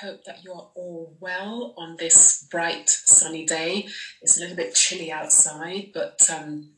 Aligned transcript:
hope 0.00 0.24
that 0.24 0.44
you 0.44 0.52
are 0.52 0.70
all 0.74 1.16
well 1.20 1.74
on 1.76 1.96
this 1.98 2.46
bright, 2.50 2.88
sunny 2.88 3.46
day. 3.46 3.88
It's 4.22 4.36
a 4.36 4.40
little 4.40 4.56
bit 4.56 4.74
chilly 4.74 5.10
outside, 5.10 5.90
but 5.94 6.28
um, 6.30 6.70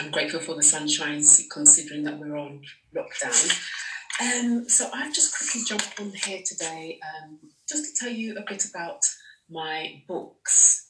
I'm 0.00 0.10
grateful 0.10 0.40
for 0.40 0.54
the 0.54 0.62
sunshine 0.62 1.22
considering 1.52 2.04
that 2.04 2.18
we're 2.18 2.36
on 2.36 2.62
lockdown. 2.94 3.60
Um, 4.20 4.68
so 4.68 4.90
I've 4.92 5.14
just 5.14 5.36
quickly 5.36 5.62
jumped 5.66 6.00
on 6.00 6.10
here 6.10 6.42
today 6.44 7.00
um, 7.02 7.38
just 7.68 7.84
to 7.84 8.04
tell 8.04 8.12
you 8.12 8.36
a 8.36 8.44
bit 8.48 8.64
about 8.64 9.00
my 9.50 10.02
books 10.06 10.86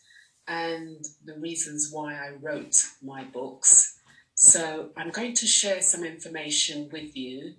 and 0.46 1.04
the 1.24 1.38
reasons 1.38 1.88
why 1.90 2.14
I 2.14 2.32
wrote 2.40 2.84
my 3.02 3.24
books. 3.24 3.98
So 4.34 4.90
I'm 4.96 5.10
going 5.10 5.34
to 5.34 5.46
share 5.46 5.80
some 5.80 6.04
information 6.04 6.88
with 6.92 7.16
you. 7.16 7.54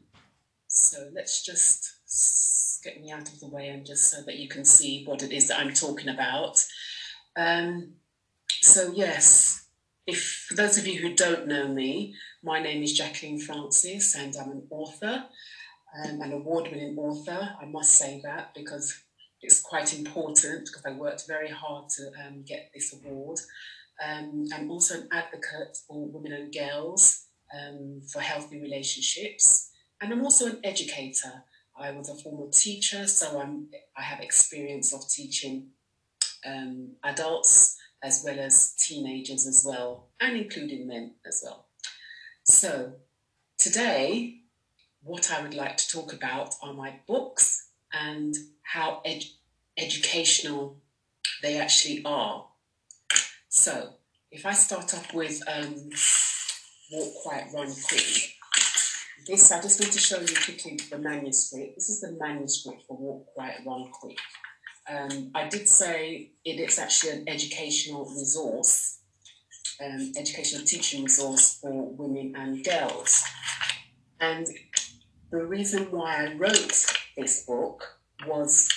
So 0.67 1.09
let's 1.13 1.43
just 1.43 1.93
get 2.85 3.01
me 3.01 3.11
out 3.11 3.27
of 3.27 3.39
the 3.39 3.49
way 3.49 3.67
and 3.67 3.85
just 3.85 4.11
so 4.11 4.21
that 4.25 4.37
you 4.37 4.47
can 4.47 4.63
see 4.63 5.03
what 5.05 5.23
it 5.23 5.33
is 5.33 5.47
that 5.47 5.59
I'm 5.59 5.73
talking 5.73 6.07
about. 6.07 6.63
Um, 7.35 7.95
so 8.61 8.93
yes, 8.95 9.65
if 10.07 10.45
for 10.47 10.53
those 10.53 10.77
of 10.77 10.87
you 10.87 11.01
who 11.01 11.15
don't 11.15 11.47
know 11.47 11.67
me, 11.67 12.15
my 12.43 12.61
name 12.61 12.83
is 12.83 12.93
Jacqueline 12.93 13.39
Francis 13.39 14.15
and 14.15 14.35
I'm 14.39 14.51
an 14.51 14.67
author, 14.69 15.25
um, 15.97 16.21
an 16.21 16.31
award-winning 16.31 16.97
author. 16.97 17.49
I 17.59 17.65
must 17.65 17.93
say 17.93 18.21
that 18.23 18.53
because 18.53 19.01
it's 19.41 19.61
quite 19.61 19.97
important 19.97 20.67
because 20.67 20.83
I 20.85 20.91
worked 20.91 21.27
very 21.27 21.49
hard 21.49 21.89
to 21.97 22.11
um, 22.25 22.43
get 22.47 22.71
this 22.73 22.93
award. 22.93 23.39
Um, 24.05 24.45
I'm 24.53 24.69
also 24.69 24.95
an 24.95 25.09
advocate 25.11 25.77
for 25.87 26.07
women 26.07 26.33
and 26.33 26.53
girls 26.53 27.25
um, 27.55 28.01
for 28.11 28.19
healthy 28.19 28.59
relationships, 28.59 29.71
and 30.01 30.11
I'm 30.11 30.23
also 30.23 30.47
an 30.47 30.59
educator. 30.63 31.43
I 31.77 31.91
was 31.91 32.09
a 32.09 32.15
former 32.15 32.49
teacher, 32.51 33.05
so 33.07 33.39
I'm, 33.39 33.67
I 33.97 34.01
have 34.01 34.21
experience 34.21 34.93
of 34.93 35.09
teaching 35.09 35.71
um, 36.45 36.91
adults 37.03 37.77
as 38.01 38.23
well 38.25 38.39
as 38.39 38.75
teenagers 38.75 39.45
as 39.45 39.63
well, 39.67 40.09
and 40.19 40.37
including 40.37 40.87
men 40.87 41.15
as 41.25 41.41
well. 41.43 41.67
So 42.43 42.93
today, 43.57 44.41
what 45.01 45.31
I 45.31 45.41
would 45.41 45.53
like 45.53 45.77
to 45.77 45.89
talk 45.89 46.13
about 46.13 46.55
are 46.61 46.73
my 46.73 46.99
books 47.07 47.69
and 47.91 48.33
how 48.61 49.01
ed- 49.03 49.25
educational 49.77 50.81
they 51.41 51.59
actually 51.59 52.01
are. 52.05 52.45
So, 53.49 53.93
if 54.31 54.45
I 54.45 54.53
start 54.53 54.93
off 54.93 55.13
with 55.13 55.41
um, 55.47 55.89
Walk 56.91 57.13
Quiet, 57.23 57.47
Run 57.53 57.73
Quick, 57.87 58.34
this 59.25 59.51
I 59.51 59.61
just 59.61 59.79
need 59.79 59.91
to 59.91 59.99
show 59.99 60.19
you 60.19 60.27
quickly 60.27 60.79
the 60.89 60.99
manuscript. 60.99 61.75
This 61.75 61.89
is 61.89 62.01
the 62.01 62.11
manuscript 62.19 62.83
for 62.87 62.97
Walk 62.97 63.33
Quiet, 63.33 63.61
Run 63.65 63.89
Quick. 63.91 64.17
Um, 64.87 65.31
I 65.33 65.47
did 65.47 65.67
say 65.67 66.31
it 66.43 66.59
is 66.59 66.77
actually 66.77 67.11
an 67.11 67.23
educational 67.27 68.05
resource, 68.05 68.99
um, 69.83 70.11
educational 70.17 70.65
teaching 70.65 71.03
resource 71.03 71.57
for 71.59 71.91
women 71.95 72.33
and 72.35 72.63
girls. 72.63 73.23
And 74.19 74.47
the 75.31 75.43
reason 75.43 75.91
why 75.91 76.25
I 76.25 76.33
wrote 76.35 76.85
this 77.17 77.45
book 77.45 77.83
was 78.27 78.69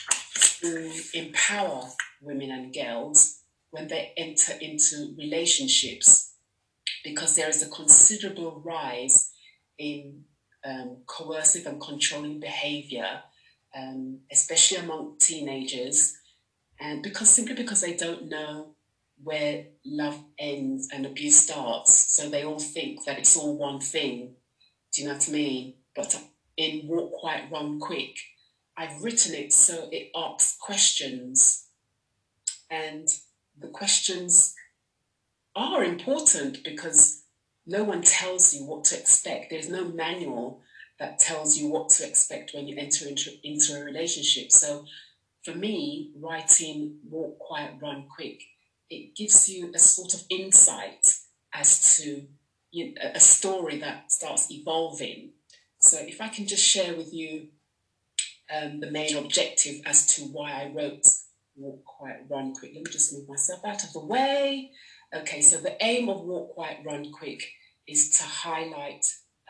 to 0.60 0.90
empower 1.12 1.88
women 2.22 2.50
and 2.50 2.74
girls 2.74 3.42
when 3.70 3.88
they 3.88 4.12
enter 4.16 4.54
into 4.60 5.14
relationships 5.18 6.32
because 7.04 7.36
there 7.36 7.48
is 7.48 7.62
a 7.62 7.68
considerable 7.68 8.62
rise 8.64 9.32
in 9.78 10.24
um, 10.64 10.98
coercive 11.06 11.66
and 11.66 11.80
controlling 11.80 12.40
behavior, 12.40 13.22
um, 13.76 14.20
especially 14.30 14.78
among 14.78 15.16
teenagers, 15.18 16.16
and 16.80 17.02
because 17.02 17.28
simply 17.28 17.54
because 17.54 17.80
they 17.80 17.94
don't 17.94 18.28
know 18.28 18.74
where 19.22 19.66
love 19.84 20.22
ends 20.38 20.88
and 20.92 21.04
abuse 21.04 21.38
starts, 21.38 22.12
so 22.14 22.28
they 22.28 22.44
all 22.44 22.58
think 22.58 23.04
that 23.04 23.18
it's 23.18 23.36
all 23.36 23.56
one 23.56 23.80
thing. 23.80 24.34
Do 24.92 25.02
you 25.02 25.08
know 25.08 25.14
what 25.14 25.28
I 25.28 25.32
mean? 25.32 25.74
But 25.94 26.20
in 26.56 26.86
Walk 26.86 27.12
Quiet, 27.12 27.50
Run 27.50 27.80
Quick, 27.80 28.16
I've 28.76 29.02
written 29.02 29.34
it 29.34 29.52
so 29.52 29.88
it 29.90 30.10
asks 30.14 30.56
questions. 30.60 31.66
And 32.70 33.08
the 33.58 33.68
questions 33.68 34.54
are 35.56 35.82
important 35.82 36.62
because 36.62 37.24
no 37.68 37.84
one 37.84 38.00
tells 38.00 38.54
you 38.54 38.64
what 38.64 38.84
to 38.84 38.98
expect. 38.98 39.50
There's 39.50 39.68
no 39.68 39.84
manual 39.84 40.62
that 40.98 41.18
tells 41.18 41.56
you 41.56 41.68
what 41.68 41.90
to 41.90 42.06
expect 42.06 42.52
when 42.54 42.66
you 42.66 42.76
enter 42.78 43.06
into, 43.06 43.30
into 43.44 43.78
a 43.78 43.84
relationship. 43.84 44.50
So 44.50 44.86
for 45.44 45.54
me, 45.54 46.12
writing 46.18 46.98
Walk 47.08 47.38
Quiet, 47.38 47.74
Run 47.80 48.06
Quick, 48.08 48.42
it 48.88 49.14
gives 49.14 49.50
you 49.50 49.70
a 49.74 49.78
sort 49.78 50.14
of 50.14 50.22
insight 50.30 51.14
as 51.52 51.98
to 51.98 52.26
you 52.70 52.94
know, 52.94 53.02
a 53.14 53.20
story 53.20 53.78
that 53.78 54.10
starts 54.10 54.50
evolving. 54.50 55.32
So 55.80 55.98
if 56.00 56.22
I 56.22 56.28
can 56.28 56.46
just 56.46 56.64
share 56.64 56.96
with 56.96 57.12
you 57.12 57.48
um, 58.50 58.80
the 58.80 58.90
main 58.90 59.14
objective 59.14 59.82
as 59.84 60.06
to 60.14 60.22
why 60.22 60.52
I 60.52 60.72
wrote 60.74 61.04
Walk 61.54 61.84
Quiet, 61.84 62.24
Run 62.30 62.54
Quick. 62.54 62.72
Let 62.74 62.84
me 62.84 62.90
just 62.90 63.12
move 63.12 63.28
myself 63.28 63.60
out 63.66 63.84
of 63.84 63.92
the 63.92 64.04
way. 64.04 64.70
Okay, 65.14 65.42
so 65.42 65.58
the 65.58 65.76
aim 65.84 66.08
of 66.08 66.22
Walk 66.22 66.54
Quiet, 66.54 66.78
Run 66.84 67.12
Quick 67.12 67.42
is 67.88 68.10
to 68.18 68.24
highlight 68.24 69.04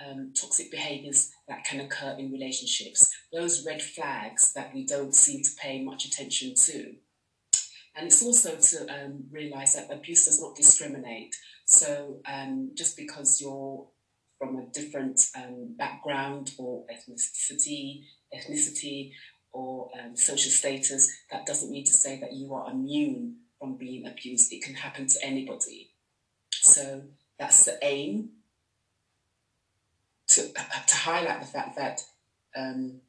um, 0.04 0.32
toxic 0.38 0.70
behaviors 0.70 1.30
that 1.48 1.64
can 1.64 1.80
occur 1.80 2.14
in 2.18 2.32
relationships, 2.32 3.12
those 3.32 3.66
red 3.66 3.82
flags 3.82 4.52
that 4.54 4.72
we 4.72 4.86
don't 4.86 5.14
seem 5.14 5.42
to 5.42 5.50
pay 5.60 5.82
much 5.82 6.04
attention 6.04 6.54
to. 6.54 6.94
And 7.96 8.06
it's 8.06 8.22
also 8.22 8.56
to 8.56 8.92
um, 8.92 9.24
realize 9.30 9.74
that 9.74 9.92
abuse 9.92 10.26
does 10.26 10.40
not 10.40 10.54
discriminate. 10.54 11.34
So 11.66 12.20
um, 12.26 12.70
just 12.74 12.96
because 12.96 13.40
you're 13.40 13.88
from 14.38 14.56
a 14.56 14.66
different 14.72 15.20
um, 15.36 15.74
background 15.76 16.52
or 16.58 16.84
ethnicity, 16.86 18.04
ethnicity 18.32 19.12
or 19.52 19.90
um, 19.98 20.16
social 20.16 20.52
status, 20.52 21.10
that 21.32 21.44
doesn't 21.44 21.72
mean 21.72 21.84
to 21.84 21.92
say 21.92 22.20
that 22.20 22.32
you 22.34 22.54
are 22.54 22.70
immune 22.70 23.38
from 23.58 23.76
being 23.76 24.06
abused. 24.06 24.52
It 24.52 24.62
can 24.62 24.74
happen 24.74 25.08
to 25.08 25.18
anybody. 25.24 25.90
So 26.52 27.02
that's 27.38 27.64
the 27.64 27.78
aim 27.82 28.30
to, 30.28 30.48
to 30.52 30.96
highlight 30.96 31.40
the 31.40 31.46
fact 31.46 31.76
that 31.76 32.02
um, 32.56 33.00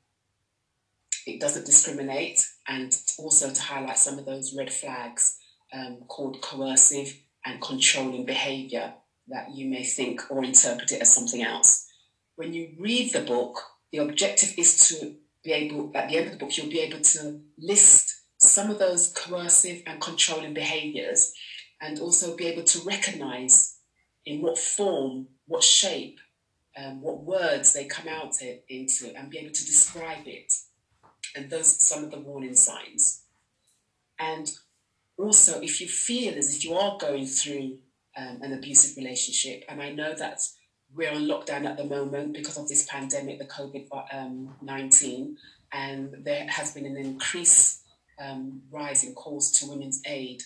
it 1.25 1.39
doesn't 1.39 1.65
discriminate 1.65 2.47
and 2.67 2.97
also 3.17 3.51
to 3.51 3.61
highlight 3.61 3.97
some 3.97 4.17
of 4.17 4.25
those 4.25 4.55
red 4.55 4.71
flags 4.71 5.37
um, 5.73 5.97
called 6.07 6.41
coercive 6.41 7.19
and 7.45 7.61
controlling 7.61 8.25
behavior 8.25 8.93
that 9.27 9.51
you 9.53 9.69
may 9.69 9.83
think 9.83 10.21
or 10.29 10.43
interpret 10.43 10.91
it 10.91 11.01
as 11.01 11.13
something 11.13 11.43
else. 11.43 11.87
When 12.35 12.53
you 12.53 12.69
read 12.79 13.13
the 13.13 13.21
book, 13.21 13.59
the 13.91 13.99
objective 13.99 14.53
is 14.57 14.87
to 14.89 15.15
be 15.43 15.51
able, 15.51 15.91
at 15.95 16.09
the 16.09 16.17
end 16.17 16.27
of 16.27 16.31
the 16.33 16.39
book, 16.39 16.57
you'll 16.57 16.69
be 16.69 16.79
able 16.79 17.01
to 17.01 17.41
list 17.57 18.21
some 18.37 18.71
of 18.71 18.79
those 18.79 19.11
coercive 19.13 19.83
and 19.85 20.01
controlling 20.01 20.53
behaviors 20.53 21.33
and 21.81 21.99
also 21.99 22.35
be 22.35 22.47
able 22.47 22.63
to 22.63 22.79
recognize 22.81 23.78
in 24.25 24.41
what 24.41 24.57
form, 24.57 25.27
what 25.47 25.63
shape, 25.63 26.19
um, 26.77 27.01
what 27.01 27.23
words 27.23 27.73
they 27.73 27.85
come 27.85 28.07
out 28.07 28.35
into 28.67 29.15
and 29.15 29.29
be 29.29 29.39
able 29.39 29.53
to 29.53 29.65
describe 29.65 30.27
it. 30.27 30.53
And 31.35 31.49
those 31.49 31.85
some 31.85 32.03
of 32.03 32.11
the 32.11 32.19
warning 32.19 32.55
signs. 32.55 33.23
And 34.19 34.51
also, 35.17 35.61
if 35.61 35.79
you 35.81 35.87
feel 35.87 36.37
as 36.37 36.55
if 36.55 36.63
you 36.63 36.73
are 36.73 36.97
going 36.97 37.25
through 37.25 37.79
um, 38.17 38.41
an 38.41 38.53
abusive 38.53 38.97
relationship, 38.97 39.63
and 39.69 39.81
I 39.81 39.91
know 39.91 40.13
that 40.15 40.41
we're 40.95 41.11
on 41.11 41.27
lockdown 41.27 41.65
at 41.65 41.77
the 41.77 41.83
moment 41.83 42.33
because 42.33 42.57
of 42.57 42.67
this 42.67 42.85
pandemic, 42.85 43.37
the 43.37 43.45
COVID 43.45 43.87
um, 44.11 44.55
19, 44.61 45.37
and 45.71 46.15
there 46.23 46.47
has 46.47 46.73
been 46.73 46.85
an 46.85 46.97
increase 46.97 47.83
um, 48.19 48.61
rise 48.71 49.03
in 49.03 49.13
calls 49.13 49.51
to 49.59 49.67
women's 49.67 50.01
aid. 50.05 50.43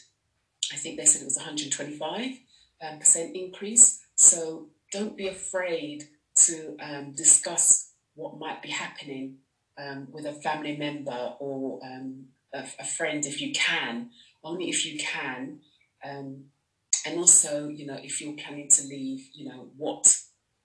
I 0.72 0.76
think 0.76 0.98
they 0.98 1.06
said 1.06 1.22
it 1.22 1.26
was 1.26 1.38
125 1.38 2.40
um, 2.84 3.00
percent 3.00 3.36
increase. 3.36 4.02
So 4.16 4.68
don't 4.92 5.18
be 5.18 5.28
afraid 5.28 6.04
to 6.46 6.76
um, 6.82 7.14
discuss 7.16 7.92
what 8.16 8.38
might 8.40 8.62
be 8.62 8.70
happening 8.70 9.38
um, 9.78 10.08
with 10.12 10.26
a 10.26 10.34
family 10.34 10.78
member 10.78 11.34
or 11.40 11.80
um, 11.84 12.26
a, 12.54 12.64
a, 12.80 12.86
friend 12.86 13.26
if 13.26 13.42
you 13.42 13.52
can, 13.54 14.10
only 14.44 14.70
if 14.70 14.86
you 14.86 15.00
can. 15.00 15.60
and 16.04 17.18
also, 17.18 17.68
you 17.70 17.86
know, 17.86 17.98
if 18.02 18.22
you're 18.22 18.34
planning 18.34 18.70
to 18.70 18.84
leave, 18.84 19.28
you 19.34 19.50
know, 19.50 19.70
what 19.78 20.16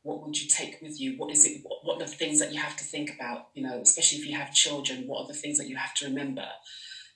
what 0.03 0.25
would 0.25 0.41
you 0.41 0.49
take 0.49 0.81
with 0.81 1.01
you? 1.01 1.19
What 1.19 1.31
is 1.31 1.45
it? 1.45 1.61
What, 1.63 1.85
what 1.85 1.97
are 1.97 2.07
the 2.07 2.11
things 2.11 2.41
that 2.41 2.53
you 2.53 2.61
have 2.61 2.77
to 2.77 2.85
think 2.85 3.13
about? 3.15 3.49
You 3.55 3.65
know, 3.67 3.81
especially 3.81 4.19
if 4.19 4.27
you 4.27 4.37
have 4.37 4.55
children, 4.55 5.05
what 5.07 5.23
are 5.23 5.27
the 5.29 5.35
things 5.35 5.59
that 5.59 5.69
you 5.69 5.77
have 5.77 5.95
to 5.95 6.07
remember? 6.07 6.47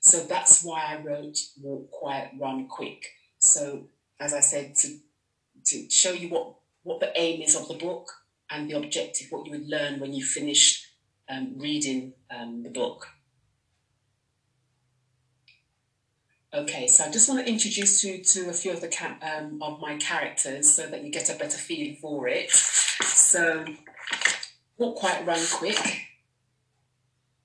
So 0.01 0.19
that's 0.19 0.65
why 0.65 0.85
I 0.89 1.01
wrote 1.01 1.39
Walk 1.61 1.91
Quiet, 1.91 2.33
Run 2.39 2.67
Quick. 2.69 3.07
So 3.39 3.89
as 4.20 4.35
I 4.35 4.41
said, 4.41 4.75
to 4.76 4.99
to 5.64 5.91
show 5.91 6.12
you 6.12 6.29
what 6.29 6.55
what 6.82 7.00
the 7.00 7.12
aim 7.17 7.43
is 7.43 7.56
of 7.56 7.69
the 7.69 7.75
book 7.75 8.11
and 8.50 8.69
the 8.69 8.76
objective, 8.76 9.29
what 9.31 9.47
you 9.47 9.53
would 9.53 9.69
learn 9.69 10.00
when 10.00 10.12
you 10.12 10.25
finish 10.25 10.88
um, 11.29 11.55
reading 11.56 12.12
um, 12.31 12.62
the 12.62 12.70
book. 12.70 13.06
Okay, 16.55 16.87
so 16.87 17.05
I 17.05 17.11
just 17.11 17.31
want 17.31 17.47
to 17.47 17.50
introduce 17.50 18.05
you 18.05 18.23
to 18.23 18.50
a 18.50 18.53
few 18.53 18.73
of 18.73 18.82
the 18.82 19.17
um, 19.23 19.62
of 19.62 19.81
my 19.81 19.97
characters 19.97 20.70
so 20.70 20.87
that 20.87 21.03
you 21.03 21.11
get 21.11 21.31
a 21.31 21.38
better 21.38 21.56
feel 21.56 21.97
for 21.97 22.29
it. 22.29 22.50
So, 22.50 23.65
walk 24.76 24.97
quite 24.97 25.26
run 25.26 25.41
quick. 25.50 25.79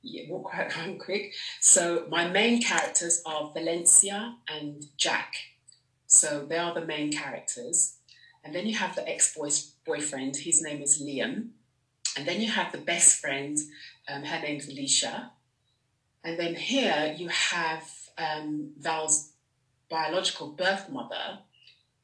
Yeah, 0.01 0.23
walk 0.29 0.51
quite 0.51 0.75
run 0.77 0.99
quick. 0.99 1.33
So 1.61 2.05
my 2.09 2.27
main 2.27 2.61
characters 2.61 3.21
are 3.25 3.51
Valencia 3.53 4.35
and 4.49 4.85
Jack. 4.97 5.35
So 6.07 6.45
they 6.45 6.57
are 6.57 6.73
the 6.73 6.85
main 6.85 7.11
characters, 7.11 7.97
and 8.43 8.55
then 8.55 8.65
you 8.65 8.75
have 8.75 8.95
the 8.95 9.07
ex 9.07 9.37
boyfriend. 9.85 10.37
His 10.37 10.61
name 10.61 10.81
is 10.81 11.01
Liam, 11.01 11.49
and 12.17 12.25
then 12.25 12.41
you 12.41 12.49
have 12.49 12.71
the 12.71 12.77
best 12.77 13.19
friend. 13.19 13.57
Um, 14.09 14.23
her 14.23 14.39
name's 14.39 14.69
Alicia, 14.69 15.31
and 16.23 16.39
then 16.39 16.55
here 16.55 17.13
you 17.17 17.27
have 17.27 17.83
um, 18.17 18.71
Val's 18.79 19.33
biological 19.89 20.51
birth 20.51 20.89
mother, 20.89 21.39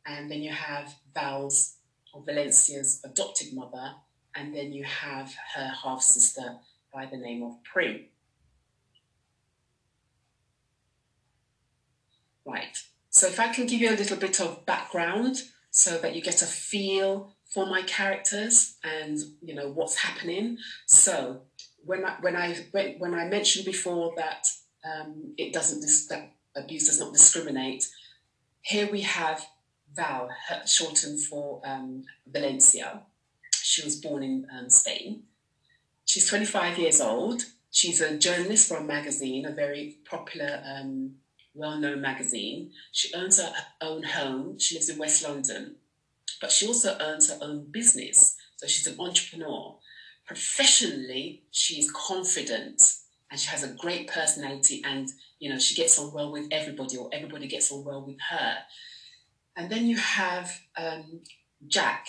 and 0.06 0.30
then 0.30 0.42
you 0.42 0.52
have 0.52 0.94
Val's 1.14 1.78
or 2.14 2.24
Valencia's 2.26 3.02
adopted 3.06 3.54
mother, 3.54 3.94
and 4.36 4.54
then 4.54 4.74
you 4.74 4.84
have 4.84 5.34
her 5.56 5.72
half 5.84 6.02
sister 6.02 6.58
by 6.94 7.06
the 7.06 7.18
name 7.18 7.42
of 7.42 7.64
Prim. 7.64 8.02
Right, 12.46 12.78
so 13.14 13.28
if 13.28 13.40
I 13.40 13.48
can 13.54 13.68
give 13.68 13.80
you 13.80 13.92
a 13.92 13.96
little 13.96 14.18
bit 14.18 14.42
of 14.42 14.66
background 14.66 15.44
so 15.70 16.00
that 16.00 16.16
you 16.16 16.22
get 16.22 16.42
a 16.42 16.48
feel 16.48 17.36
for 17.46 17.68
my 17.68 17.84
characters 17.84 18.76
and 18.84 19.20
you 19.44 19.54
know 19.54 19.70
what's 19.70 19.98
happening. 19.98 20.58
So 20.88 21.42
when 21.86 22.04
I 22.04 22.16
when 22.22 22.36
I 22.36 22.56
when, 22.72 22.96
when 22.98 23.14
I 23.14 23.26
mentioned 23.26 23.66
before 23.66 24.14
that 24.18 24.48
um, 24.84 25.36
it 25.38 25.54
doesn't 25.54 25.82
dis- 25.82 26.08
that 26.08 26.32
abuse 26.56 26.88
does 26.88 27.00
not 27.00 27.14
discriminate. 27.14 27.88
Here 28.62 28.90
we 28.92 29.02
have 29.02 29.46
Val, 29.94 30.30
shortened 30.66 31.22
for 31.22 31.62
um, 31.64 32.06
Valencia. 32.26 33.04
She 33.54 33.84
was 33.84 33.96
born 33.96 34.24
in 34.24 34.48
um, 34.58 34.72
Spain. 34.72 35.24
She's 36.06 36.28
25 36.28 36.80
years 36.80 37.00
old. 37.00 37.44
She's 37.70 38.02
a 38.02 38.18
journalist 38.18 38.68
for 38.68 38.78
a 38.78 38.84
magazine, 38.84 39.46
a 39.46 39.52
very 39.52 39.98
popular, 40.10 40.64
um, 40.66 41.16
well-known 41.54 42.02
magazine. 42.02 42.72
She 42.92 43.14
owns 43.14 43.42
her 43.42 43.54
own 43.82 44.04
home. 44.04 44.60
She 44.60 44.76
lives 44.76 44.90
in 44.90 44.98
West 44.98 45.24
London, 45.28 45.76
but 46.42 46.52
she 46.52 46.68
also 46.68 46.98
owns 47.00 47.30
her 47.30 47.38
own 47.42 47.72
business. 47.72 48.36
So 48.58 48.68
she's 48.68 48.88
an 48.88 49.00
entrepreneur. 49.00 49.78
Professionally, 50.26 51.44
she's 51.52 51.92
confident 51.92 52.82
and 53.34 53.40
she 53.40 53.50
has 53.50 53.64
a 53.64 53.74
great 53.74 54.08
personality 54.08 54.84
and 54.86 55.10
you 55.40 55.50
know 55.50 55.58
she 55.58 55.74
gets 55.74 55.98
on 55.98 56.14
well 56.14 56.32
with 56.32 56.48
everybody 56.52 56.98
or 56.98 57.10
everybody 57.12 57.48
gets 57.48 57.72
on 57.72 57.84
well 57.84 58.06
with 58.06 58.20
her 58.30 58.58
and 59.58 59.72
then 59.72 59.88
you 59.88 59.98
have 59.98 60.52
um, 60.78 61.22
jack 61.66 62.06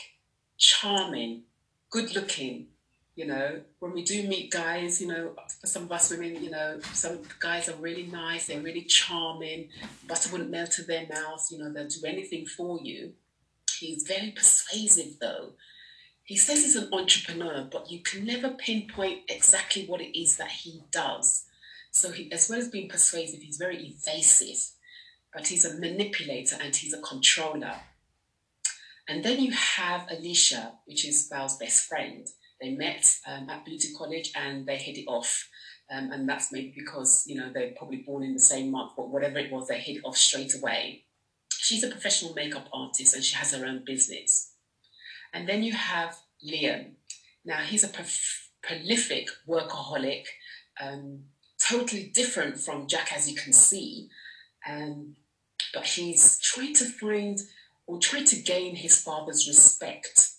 charming 0.58 1.44
good 1.91 2.14
looking 2.14 2.67
you 3.16 3.26
know 3.26 3.61
when 3.78 3.93
we 3.93 4.02
do 4.02 4.26
meet 4.26 4.50
guys 4.50 5.00
you 5.00 5.06
know 5.06 5.34
some 5.64 5.84
of 5.84 5.93
us 5.93 6.11
women 6.11 6.43
you 6.43 6.50
know 6.50 6.81
some 6.93 7.19
guys 7.38 7.69
are 7.69 7.76
really 7.76 8.06
nice 8.06 8.46
they're 8.46 8.61
really 8.61 8.82
charming 8.82 9.69
but 10.08 10.26
I 10.26 10.32
wouldn't 10.32 10.50
melt 10.50 10.72
to 10.72 10.82
their 10.82 11.06
mouth 11.06 11.46
you 11.50 11.58
know 11.58 11.72
they'll 11.72 11.88
do 11.88 12.06
anything 12.06 12.46
for 12.46 12.78
you 12.82 13.12
he's 13.78 14.05
very 14.06 14.31
persuasive 14.31 15.19
though 15.20 15.52
he 16.25 16.38
says 16.38 16.64
he's 16.64 16.76
an 16.76 16.88
entrepreneur, 16.93 17.69
but 17.70 17.90
you 17.90 18.00
can 18.00 18.25
never 18.25 18.49
pinpoint 18.49 19.25
exactly 19.28 19.84
what 19.84 20.00
it 20.00 20.19
is 20.19 20.38
that 20.38 20.50
he 20.50 20.82
does. 20.90 21.44
So, 21.90 22.10
he, 22.10 22.32
as 22.32 22.49
well 22.49 22.58
as 22.58 22.69
being 22.69 22.88
persuasive, 22.88 23.40
he's 23.40 23.58
very 23.58 23.87
evasive, 23.87 24.70
but 25.34 25.46
he's 25.46 25.67
a 25.67 25.78
manipulator 25.78 26.56
and 26.60 26.75
he's 26.75 26.94
a 26.94 27.00
controller. 27.02 27.75
And 29.06 29.22
then 29.22 29.38
you 29.38 29.52
have 29.52 30.08
Alicia, 30.10 30.72
which 30.87 31.06
is 31.06 31.28
Val's 31.31 31.58
best 31.58 31.87
friend. 31.87 32.26
They 32.60 32.70
met 32.70 33.04
um, 33.26 33.48
at 33.50 33.64
beauty 33.64 33.88
college 33.96 34.32
and 34.34 34.66
they 34.66 34.76
hit 34.76 34.98
it 34.98 35.06
off. 35.06 35.48
Um, 35.90 36.10
and 36.12 36.28
that's 36.28 36.52
maybe 36.52 36.72
because, 36.76 37.24
you 37.26 37.36
know, 37.36 37.50
they're 37.52 37.72
probably 37.76 37.98
born 37.98 38.22
in 38.22 38.32
the 38.32 38.40
same 38.40 38.70
month, 38.70 38.92
but 38.96 39.10
whatever 39.10 39.38
it 39.38 39.52
was, 39.52 39.68
they 39.68 39.78
hit 39.78 39.96
it 39.96 40.04
off 40.04 40.16
straight 40.16 40.54
away. 40.54 41.04
She's 41.52 41.84
a 41.84 41.88
professional 41.88 42.34
makeup 42.34 42.68
artist 42.72 43.14
and 43.14 43.22
she 43.22 43.36
has 43.36 43.52
her 43.52 43.66
own 43.66 43.84
business. 43.84 44.52
And 45.32 45.48
then 45.48 45.62
you 45.62 45.72
have 45.72 46.16
Liam. 46.46 46.92
Now, 47.44 47.58
he's 47.58 47.84
a 47.84 47.90
prolific 48.62 49.28
workaholic, 49.46 50.24
um, 50.80 51.24
totally 51.58 52.10
different 52.14 52.58
from 52.58 52.86
Jack, 52.86 53.12
as 53.14 53.28
you 53.28 53.36
can 53.36 53.52
see. 53.52 54.08
Um, 54.68 55.16
but 55.74 55.84
he's 55.84 56.38
trying 56.38 56.74
to 56.74 56.84
find 56.84 57.38
or 57.86 57.98
trying 57.98 58.24
to 58.26 58.36
gain 58.36 58.76
his 58.76 59.00
father's 59.02 59.46
respect 59.46 60.33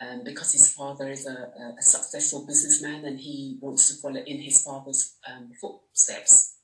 um, 0.00 0.22
because 0.24 0.52
his 0.52 0.72
father 0.72 1.10
is 1.10 1.26
a, 1.26 1.52
a, 1.78 1.82
successful 1.82 2.46
businessman 2.46 3.04
and 3.04 3.20
he 3.20 3.58
wants 3.60 3.88
to 3.88 4.00
follow 4.00 4.20
in 4.20 4.40
his 4.40 4.62
father's 4.62 5.16
um, 5.30 5.50
footsteps 5.60 6.56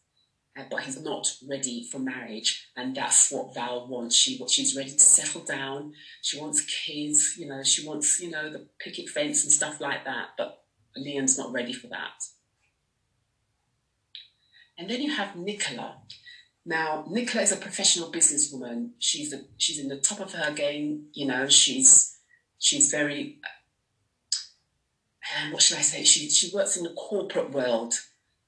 but 0.71 0.83
he's 0.83 1.01
not 1.03 1.31
ready 1.49 1.87
for 1.91 1.99
marriage, 1.99 2.69
and 2.77 2.97
that's 2.97 3.31
what 3.31 3.55
Val 3.55 3.87
wants. 3.89 4.17
She 4.17 4.43
she's 4.49 4.77
ready 4.77 4.91
to 4.91 4.99
settle 4.99 5.43
down. 5.43 5.93
She 6.23 6.41
wants 6.41 6.63
kids. 6.63 7.37
You 7.39 7.49
know, 7.49 7.63
she 7.63 7.87
wants 7.87 8.21
you 8.21 8.31
know 8.31 8.51
the 8.51 8.67
picket 8.79 9.09
fence 9.09 9.45
and 9.45 9.53
stuff 9.53 9.81
like 9.81 10.05
that. 10.05 10.29
But 10.39 10.63
Liam's 10.97 11.37
not 11.37 11.53
ready 11.53 11.73
for 11.73 11.89
that. 11.89 12.25
And 14.79 14.89
then 14.91 15.03
you 15.03 15.15
have 15.15 15.37
Nicola. 15.37 15.99
Now, 16.65 17.05
Nicola 17.09 17.45
is 17.45 17.53
a 17.53 17.57
professional 17.57 18.11
businesswoman. 18.11 18.91
She's 18.99 19.33
a, 19.33 19.43
she's 19.57 19.79
in 19.79 19.89
the 19.89 19.99
top 19.99 20.21
of 20.21 20.33
her 20.33 20.53
game. 20.53 21.07
You 21.13 21.27
know, 21.27 21.49
she's 21.49 22.16
she's 22.67 22.91
very. 22.91 23.39
Um, 25.37 25.53
what 25.53 25.63
should 25.63 25.79
I 25.79 25.83
say? 25.83 26.05
She 26.05 26.31
she 26.31 26.55
works 26.55 26.77
in 26.77 26.85
the 26.85 26.95
corporate 26.95 27.51
world 27.51 27.95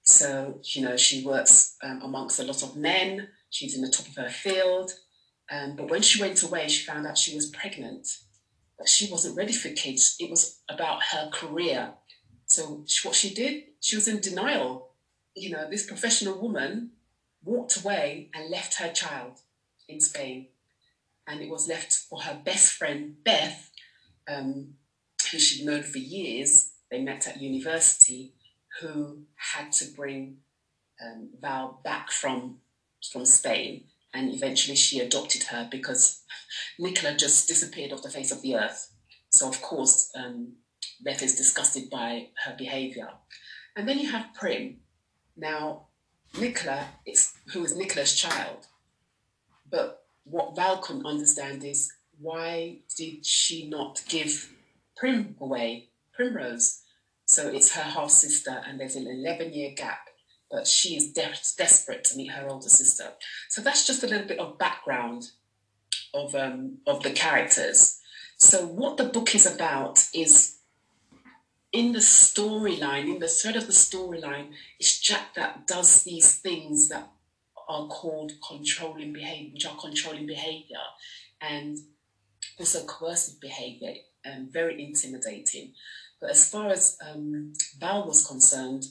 so, 0.08 0.58
you 0.64 0.80
know, 0.80 0.96
she 0.96 1.22
works 1.22 1.76
um, 1.82 2.00
amongst 2.02 2.40
a 2.40 2.42
lot 2.42 2.62
of 2.62 2.74
men. 2.74 3.28
She's 3.50 3.76
in 3.76 3.82
the 3.82 3.90
top 3.90 4.08
of 4.08 4.16
her 4.16 4.30
field. 4.30 4.92
Um, 5.50 5.76
but 5.76 5.90
when 5.90 6.00
she 6.00 6.20
went 6.20 6.42
away, 6.42 6.66
she 6.68 6.86
found 6.86 7.06
out 7.06 7.18
she 7.18 7.36
was 7.36 7.50
pregnant. 7.50 8.08
But 8.78 8.88
she 8.88 9.10
wasn't 9.10 9.36
ready 9.36 9.52
for 9.52 9.68
kids. 9.68 10.16
It 10.18 10.30
was 10.30 10.60
about 10.66 11.02
her 11.12 11.28
career. 11.30 11.92
So 12.46 12.84
she, 12.86 13.06
what 13.06 13.16
she 13.16 13.34
did, 13.34 13.64
she 13.80 13.96
was 13.96 14.08
in 14.08 14.20
denial. 14.20 14.92
You 15.36 15.50
know, 15.50 15.68
this 15.68 15.86
professional 15.86 16.40
woman 16.40 16.92
walked 17.44 17.76
away 17.76 18.30
and 18.32 18.48
left 18.48 18.78
her 18.78 18.90
child 18.90 19.40
in 19.90 20.00
Spain. 20.00 20.48
And 21.26 21.42
it 21.42 21.50
was 21.50 21.68
left 21.68 21.92
for 21.92 22.22
her 22.22 22.40
best 22.42 22.72
friend, 22.72 23.22
Beth, 23.22 23.70
um, 24.28 24.74
who 25.30 25.38
she'd 25.38 25.66
known 25.66 25.82
for 25.82 25.98
years. 25.98 26.72
They 26.90 27.00
met 27.00 27.26
at 27.26 27.40
university 27.40 28.34
who 28.80 29.24
had 29.36 29.72
to 29.72 29.86
bring 29.94 30.38
um, 31.04 31.30
Val 31.40 31.80
back 31.84 32.10
from 32.10 32.58
from 33.12 33.24
Spain, 33.24 33.84
and 34.12 34.34
eventually 34.34 34.76
she 34.76 35.00
adopted 35.00 35.44
her 35.44 35.68
because 35.70 36.22
Nicola 36.78 37.16
just 37.16 37.48
disappeared 37.48 37.92
off 37.92 38.02
the 38.02 38.10
face 38.10 38.32
of 38.32 38.42
the 38.42 38.56
earth. 38.56 38.90
So 39.30 39.48
of 39.48 39.60
course, 39.62 40.10
um, 40.16 40.54
Beth 41.02 41.22
is 41.22 41.36
disgusted 41.36 41.90
by 41.90 42.28
her 42.44 42.54
behaviour, 42.56 43.10
and 43.76 43.88
then 43.88 43.98
you 43.98 44.10
have 44.10 44.34
Prim. 44.34 44.78
Now, 45.36 45.86
Nicola 46.38 46.88
is 47.06 47.34
who 47.52 47.64
is 47.64 47.76
Nicola's 47.76 48.14
child, 48.14 48.66
but 49.70 50.04
what 50.24 50.56
Val 50.56 50.78
couldn't 50.78 51.06
understand 51.06 51.64
is 51.64 51.92
why 52.20 52.78
did 52.96 53.24
she 53.24 53.68
not 53.68 54.02
give 54.08 54.52
Prim 54.96 55.36
away, 55.40 55.88
Primrose? 56.12 56.82
So 57.26 57.48
it's 57.48 57.74
her 57.74 57.82
half 57.82 58.10
sister, 58.10 58.62
and 58.66 58.80
there's 58.80 58.96
an 58.96 59.06
11 59.06 59.52
year 59.52 59.72
gap, 59.76 60.08
but 60.50 60.66
she 60.66 60.96
is 60.96 61.12
de- 61.12 61.34
desperate 61.56 62.04
to 62.04 62.16
meet 62.16 62.30
her 62.30 62.48
older 62.48 62.68
sister. 62.68 63.12
So 63.48 63.60
that's 63.60 63.86
just 63.86 64.02
a 64.02 64.06
little 64.06 64.26
bit 64.26 64.38
of 64.38 64.58
background 64.58 65.30
of, 66.14 66.34
um, 66.34 66.78
of 66.86 67.02
the 67.02 67.10
characters. 67.10 68.00
So, 68.38 68.66
what 68.66 68.96
the 68.96 69.04
book 69.04 69.34
is 69.34 69.46
about 69.46 70.06
is 70.14 70.58
in 71.72 71.92
the 71.92 71.98
storyline, 71.98 73.12
in 73.12 73.18
the 73.18 73.28
thread 73.28 73.56
of 73.56 73.66
the 73.66 73.72
storyline, 73.72 74.52
it's 74.78 74.98
Jack 75.00 75.34
that 75.34 75.66
does 75.66 76.04
these 76.04 76.36
things 76.36 76.88
that 76.88 77.10
are 77.68 77.88
called 77.88 78.32
controlling 78.46 79.12
behavior, 79.12 79.52
which 79.52 79.66
are 79.66 79.76
controlling 79.76 80.26
behavior, 80.26 80.78
and 81.40 81.78
also 82.58 82.84
coercive 82.84 83.40
behavior, 83.40 83.94
and 84.24 84.46
um, 84.46 84.52
very 84.52 84.82
intimidating. 84.82 85.72
But 86.20 86.30
as 86.30 86.50
far 86.50 86.70
as 86.70 86.98
um, 87.06 87.52
Val 87.78 88.06
was 88.06 88.26
concerned, 88.26 88.86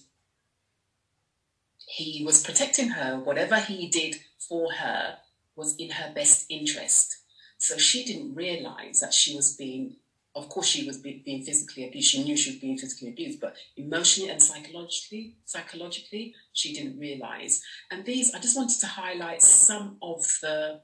he 1.88 2.24
was 2.26 2.44
protecting 2.44 2.90
her. 2.90 3.20
Whatever 3.20 3.60
he 3.60 3.88
did 3.88 4.18
for 4.38 4.72
her 4.74 5.18
was 5.56 5.76
in 5.78 5.92
her 5.92 6.12
best 6.14 6.46
interest. 6.50 7.18
So 7.58 7.78
she 7.78 8.06
didn't 8.06 8.36
realize 8.36 9.00
that 9.00 9.14
she 9.14 9.36
was 9.36 9.56
being 9.56 9.98
of 10.38 10.50
course 10.50 10.68
she 10.68 10.86
was 10.86 10.98
be, 10.98 11.24
being 11.26 11.42
physically 11.42 11.88
abused. 11.88 12.12
She 12.12 12.24
knew 12.24 12.38
she 12.38 12.52
was 12.52 12.60
being 12.60 12.78
physically 12.78 13.10
abused, 13.10 13.42
but 13.42 13.56
emotionally 13.76 14.30
and 14.30 14.42
psychologically, 14.42 15.36
psychologically, 15.46 16.36
she 16.54 16.74
didn't 16.74 17.00
realize. 17.00 17.64
And 17.90 18.06
these, 18.06 18.34
I 18.36 18.40
just 18.40 18.56
wanted 18.56 18.80
to 18.82 18.86
highlight 18.86 19.42
some 19.42 19.98
of 20.02 20.22
the 20.42 20.82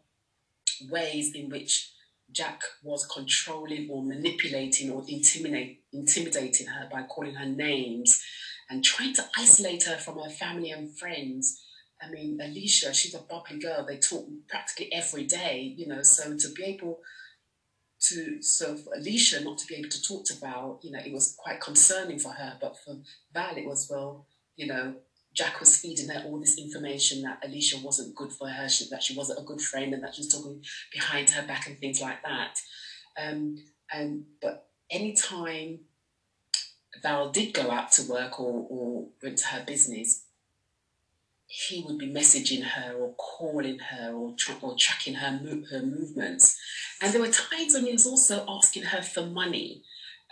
ways 0.89 1.35
in 1.35 1.49
which 1.49 1.92
Jack 2.33 2.61
was 2.83 3.05
controlling 3.05 3.89
or 3.89 4.03
manipulating 4.03 4.91
or 4.91 5.03
intimidate, 5.07 5.83
intimidating 5.93 6.67
her 6.67 6.89
by 6.91 7.03
calling 7.03 7.35
her 7.35 7.45
names 7.45 8.21
and 8.69 8.83
trying 8.83 9.13
to 9.13 9.25
isolate 9.37 9.83
her 9.83 9.97
from 9.97 10.17
her 10.17 10.29
family 10.29 10.71
and 10.71 10.97
friends. 10.97 11.61
I 12.01 12.09
mean, 12.09 12.39
Alicia, 12.41 12.93
she's 12.93 13.13
a 13.13 13.19
bubbly 13.19 13.59
girl. 13.59 13.85
They 13.87 13.97
talk 13.97 14.25
practically 14.49 14.91
every 14.93 15.25
day, 15.25 15.73
you 15.77 15.87
know, 15.87 16.01
so 16.01 16.35
to 16.35 16.49
be 16.53 16.63
able 16.63 16.99
to 18.01 18.41
so 18.41 18.75
for 18.75 18.93
Alicia 18.95 19.43
not 19.43 19.57
to 19.59 19.65
be 19.65 19.75
able 19.75 19.89
to 19.89 20.01
talk 20.01 20.25
to 20.25 20.39
Val, 20.39 20.79
you 20.83 20.91
know, 20.91 20.99
it 20.99 21.13
was 21.13 21.35
quite 21.37 21.61
concerning 21.61 22.19
for 22.19 22.33
her. 22.33 22.57
But 22.59 22.77
for 22.83 22.97
Val, 23.33 23.55
it 23.55 23.65
was 23.65 23.87
well, 23.89 24.27
you 24.55 24.67
know, 24.67 24.95
Jack 25.33 25.59
was 25.59 25.77
feeding 25.77 26.09
her 26.09 26.23
all 26.25 26.39
this 26.39 26.57
information 26.57 27.23
that 27.23 27.39
Alicia 27.43 27.77
wasn't 27.83 28.15
good 28.15 28.31
for 28.31 28.47
her, 28.47 28.69
she, 28.69 28.85
that 28.89 29.01
she 29.01 29.15
wasn't 29.15 29.39
a 29.39 29.43
good 29.43 29.61
friend, 29.61 29.93
and 29.93 30.03
that 30.03 30.15
she 30.15 30.21
was 30.21 30.29
talking 30.29 30.63
behind 30.91 31.29
her 31.31 31.45
back 31.45 31.67
and 31.67 31.79
things 31.79 32.01
like 32.01 32.21
that. 32.23 32.59
Um, 33.21 33.57
and 33.91 34.25
but 34.41 34.67
anytime 34.89 35.79
Val 37.01 37.31
did 37.31 37.53
go 37.53 37.71
out 37.71 37.91
to 37.93 38.03
work 38.03 38.39
or, 38.39 38.67
or 38.69 39.07
went 39.21 39.39
to 39.39 39.47
her 39.47 39.63
business, 39.65 40.23
he 41.47 41.83
would 41.85 41.97
be 41.97 42.11
messaging 42.11 42.63
her 42.63 42.93
or 42.93 43.13
calling 43.13 43.79
her 43.79 44.11
or, 44.13 44.33
tra- 44.37 44.55
or 44.61 44.75
tracking 44.77 45.15
her, 45.15 45.39
mo- 45.43 45.63
her 45.69 45.81
movements. 45.81 46.57
And 47.01 47.13
there 47.13 47.21
were 47.21 47.27
times 47.27 47.73
when 47.73 47.85
he 47.85 47.91
was 47.91 48.07
also 48.07 48.45
asking 48.47 48.83
her 48.83 49.01
for 49.01 49.25
money 49.25 49.83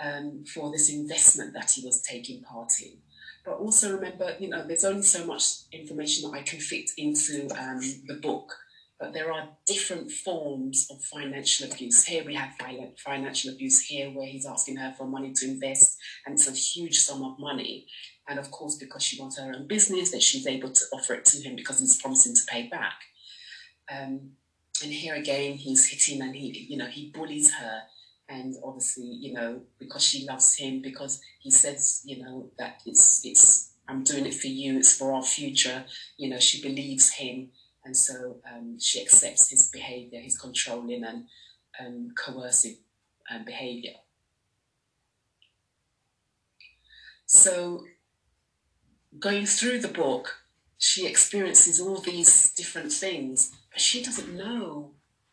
um, 0.01 0.43
for 0.53 0.71
this 0.71 0.89
investment 0.89 1.53
that 1.53 1.71
he 1.71 1.85
was 1.85 2.01
taking 2.01 2.41
part 2.41 2.71
in. 2.81 2.97
But 3.45 3.55
also 3.55 3.95
remember, 3.95 4.35
you 4.39 4.49
know, 4.49 4.65
there's 4.67 4.83
only 4.83 5.03
so 5.03 5.25
much 5.25 5.43
information 5.71 6.29
that 6.29 6.37
I 6.37 6.43
can 6.43 6.59
fit 6.59 6.91
into 6.97 7.47
um, 7.57 7.79
the 8.07 8.19
book. 8.21 8.53
But 8.99 9.13
there 9.13 9.31
are 9.31 9.49
different 9.65 10.11
forms 10.11 10.87
of 10.91 11.01
financial 11.03 11.71
abuse. 11.71 12.05
Here 12.05 12.23
we 12.23 12.35
have 12.35 12.51
financial 13.03 13.51
abuse 13.51 13.81
here, 13.81 14.11
where 14.11 14.27
he's 14.27 14.45
asking 14.45 14.75
her 14.75 14.93
for 14.95 15.07
money 15.07 15.33
to 15.33 15.45
invest, 15.47 15.97
and 16.23 16.33
it's 16.33 16.47
a 16.47 16.51
huge 16.51 16.99
sum 16.99 17.23
of 17.23 17.39
money. 17.39 17.87
And 18.27 18.37
of 18.37 18.51
course, 18.51 18.75
because 18.75 19.01
she 19.01 19.19
wants 19.19 19.39
her 19.39 19.51
own 19.55 19.67
business, 19.67 20.11
that 20.11 20.21
she's 20.21 20.45
able 20.45 20.69
to 20.69 20.81
offer 20.93 21.15
it 21.15 21.25
to 21.25 21.41
him 21.41 21.55
because 21.55 21.79
he's 21.79 21.99
promising 21.99 22.35
to 22.35 22.41
pay 22.47 22.67
back. 22.67 22.93
Um, 23.91 24.33
and 24.83 24.93
here 24.93 25.15
again, 25.15 25.53
he's 25.53 25.87
hitting 25.87 26.21
and 26.21 26.35
he, 26.35 26.67
you 26.69 26.77
know, 26.77 26.85
he 26.85 27.09
bullies 27.09 27.51
her. 27.55 27.81
And 28.31 28.55
obviously, 28.63 29.03
you 29.03 29.33
know, 29.33 29.61
because 29.77 30.03
she 30.03 30.25
loves 30.25 30.55
him, 30.55 30.81
because 30.81 31.21
he 31.39 31.51
says, 31.51 32.01
you 32.05 32.23
know, 32.23 32.49
that 32.57 32.81
it's, 32.85 33.21
it's, 33.25 33.73
I'm 33.89 34.05
doing 34.05 34.25
it 34.25 34.33
for 34.33 34.47
you, 34.47 34.77
it's 34.77 34.97
for 34.97 35.13
our 35.13 35.21
future. 35.21 35.83
You 36.15 36.29
know, 36.29 36.39
she 36.39 36.61
believes 36.61 37.11
him. 37.11 37.49
And 37.83 37.95
so 37.95 38.37
um, 38.49 38.77
she 38.79 39.01
accepts 39.01 39.49
his 39.49 39.69
behavior, 39.69 40.21
his 40.21 40.37
controlling 40.37 41.03
and 41.03 41.25
um, 41.77 42.11
coercive 42.17 42.77
um, 43.29 43.43
behavior. 43.43 43.95
So 47.25 47.83
going 49.19 49.45
through 49.45 49.79
the 49.79 49.89
book, 49.89 50.37
she 50.77 51.05
experiences 51.05 51.81
all 51.81 51.97
these 51.97 52.53
different 52.53 52.93
things, 52.93 53.51
but 53.71 53.81
she 53.81 54.01
doesn't 54.01 54.33
know. 54.33 54.91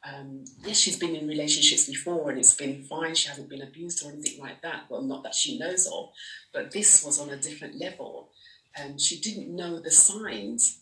Um, 0.09 0.45
yes, 0.65 0.79
she's 0.79 0.99
been 0.99 1.17
in 1.17 1.29
relationships 1.29 1.87
before 1.87 2.31
and 2.31 2.39
it's 2.39 2.55
been 2.55 2.83
fine. 2.85 3.15
She 3.15 3.29
hasn't 3.29 3.49
been 3.49 3.63
abused 3.63 4.05
or 4.05 4.13
anything 4.13 4.41
like 4.41 4.63
that. 4.63 4.85
Well, 4.89 5.03
not 5.03 5.23
that 5.25 5.35
she 5.35 5.59
knows 5.59 5.87
of, 5.87 6.11
but 6.53 6.71
this 6.71 7.05
was 7.05 7.21
on 7.21 7.31
a 7.31 7.37
different 7.37 7.79
level. 7.79 8.31
And 8.77 8.93
um, 8.93 8.99
she 8.99 9.21
didn't 9.21 9.55
know 9.55 9.81
the 9.81 9.91
signs. 9.91 10.81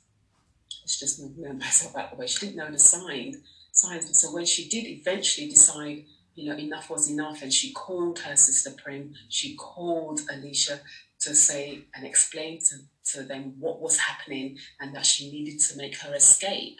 Let's 0.82 1.00
just 1.00 1.20
move 1.20 1.58
myself 1.58 1.96
out 1.96 2.10
the 2.10 2.16
way. 2.16 2.26
She 2.26 2.46
didn't 2.46 2.56
know 2.56 2.70
the 2.70 2.78
sign, 2.78 3.32
signs. 3.72 4.06
Signs. 4.06 4.18
So 4.18 4.32
when 4.32 4.44
she 4.44 4.68
did 4.68 4.86
eventually 4.86 5.48
decide, 5.48 6.04
you 6.34 6.50
know, 6.50 6.56
enough 6.56 6.90
was 6.90 7.10
enough, 7.10 7.42
and 7.42 7.52
she 7.52 7.72
called 7.72 8.18
her 8.20 8.36
sister 8.36 8.70
Prim, 8.70 9.14
she 9.28 9.54
called 9.54 10.20
Alicia, 10.32 10.80
to 11.20 11.34
say 11.34 11.82
and 11.94 12.04
explain 12.06 12.60
to, 12.60 12.76
to 13.12 13.22
them 13.22 13.54
what 13.58 13.80
was 13.80 13.98
happening 13.98 14.58
and 14.80 14.94
that 14.94 15.06
she 15.06 15.30
needed 15.30 15.58
to 15.60 15.76
make 15.76 15.98
her 15.98 16.14
escape. 16.14 16.78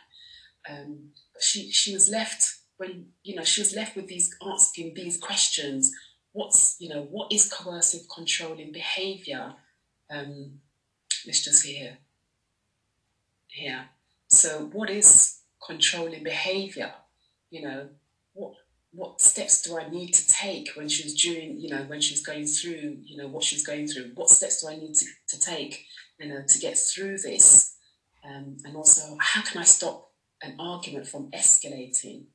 Um, 0.68 1.10
she 1.40 1.70
she 1.70 1.92
was 1.92 2.08
left 2.08 2.56
when 2.76 3.06
you 3.22 3.34
know 3.34 3.44
she 3.44 3.60
was 3.60 3.74
left 3.74 3.96
with 3.96 4.08
these 4.08 4.34
asking 4.42 4.94
these 4.94 5.18
questions. 5.18 5.92
What's 6.32 6.76
you 6.78 6.88
know 6.88 7.02
what 7.10 7.32
is 7.32 7.50
coercive 7.52 8.02
controlling 8.14 8.72
behaviour? 8.72 9.54
Um, 10.10 10.60
let's 11.26 11.44
just 11.44 11.64
hear 11.64 11.98
here. 13.48 13.88
So 14.28 14.66
what 14.72 14.90
is 14.90 15.40
controlling 15.64 16.22
behaviour? 16.24 16.92
You 17.50 17.62
know 17.62 17.88
what 18.34 18.54
what 18.96 19.20
steps 19.20 19.60
do 19.60 19.78
I 19.78 19.88
need 19.88 20.12
to 20.14 20.26
take 20.26 20.70
when 20.74 20.88
she 20.88 21.04
was 21.04 21.14
during, 21.14 21.60
you 21.60 21.68
know, 21.68 21.82
when 21.82 22.00
she 22.00 22.14
was 22.14 22.22
going 22.22 22.46
through, 22.46 22.96
you 23.04 23.18
know, 23.18 23.28
what 23.28 23.44
she 23.44 23.54
was 23.54 23.64
going 23.64 23.86
through? 23.86 24.12
What 24.14 24.30
steps 24.30 24.62
do 24.62 24.70
I 24.70 24.76
need 24.76 24.94
to, 24.94 25.06
to 25.28 25.40
take, 25.40 25.84
you 26.18 26.28
know, 26.28 26.42
to 26.48 26.58
get 26.58 26.78
through 26.78 27.18
this? 27.18 27.76
Um, 28.24 28.56
and 28.64 28.74
also, 28.74 29.18
how 29.20 29.42
can 29.42 29.60
I 29.60 29.64
stop 29.64 30.10
an 30.42 30.56
argument 30.58 31.06
from 31.06 31.30
escalating? 31.30 32.26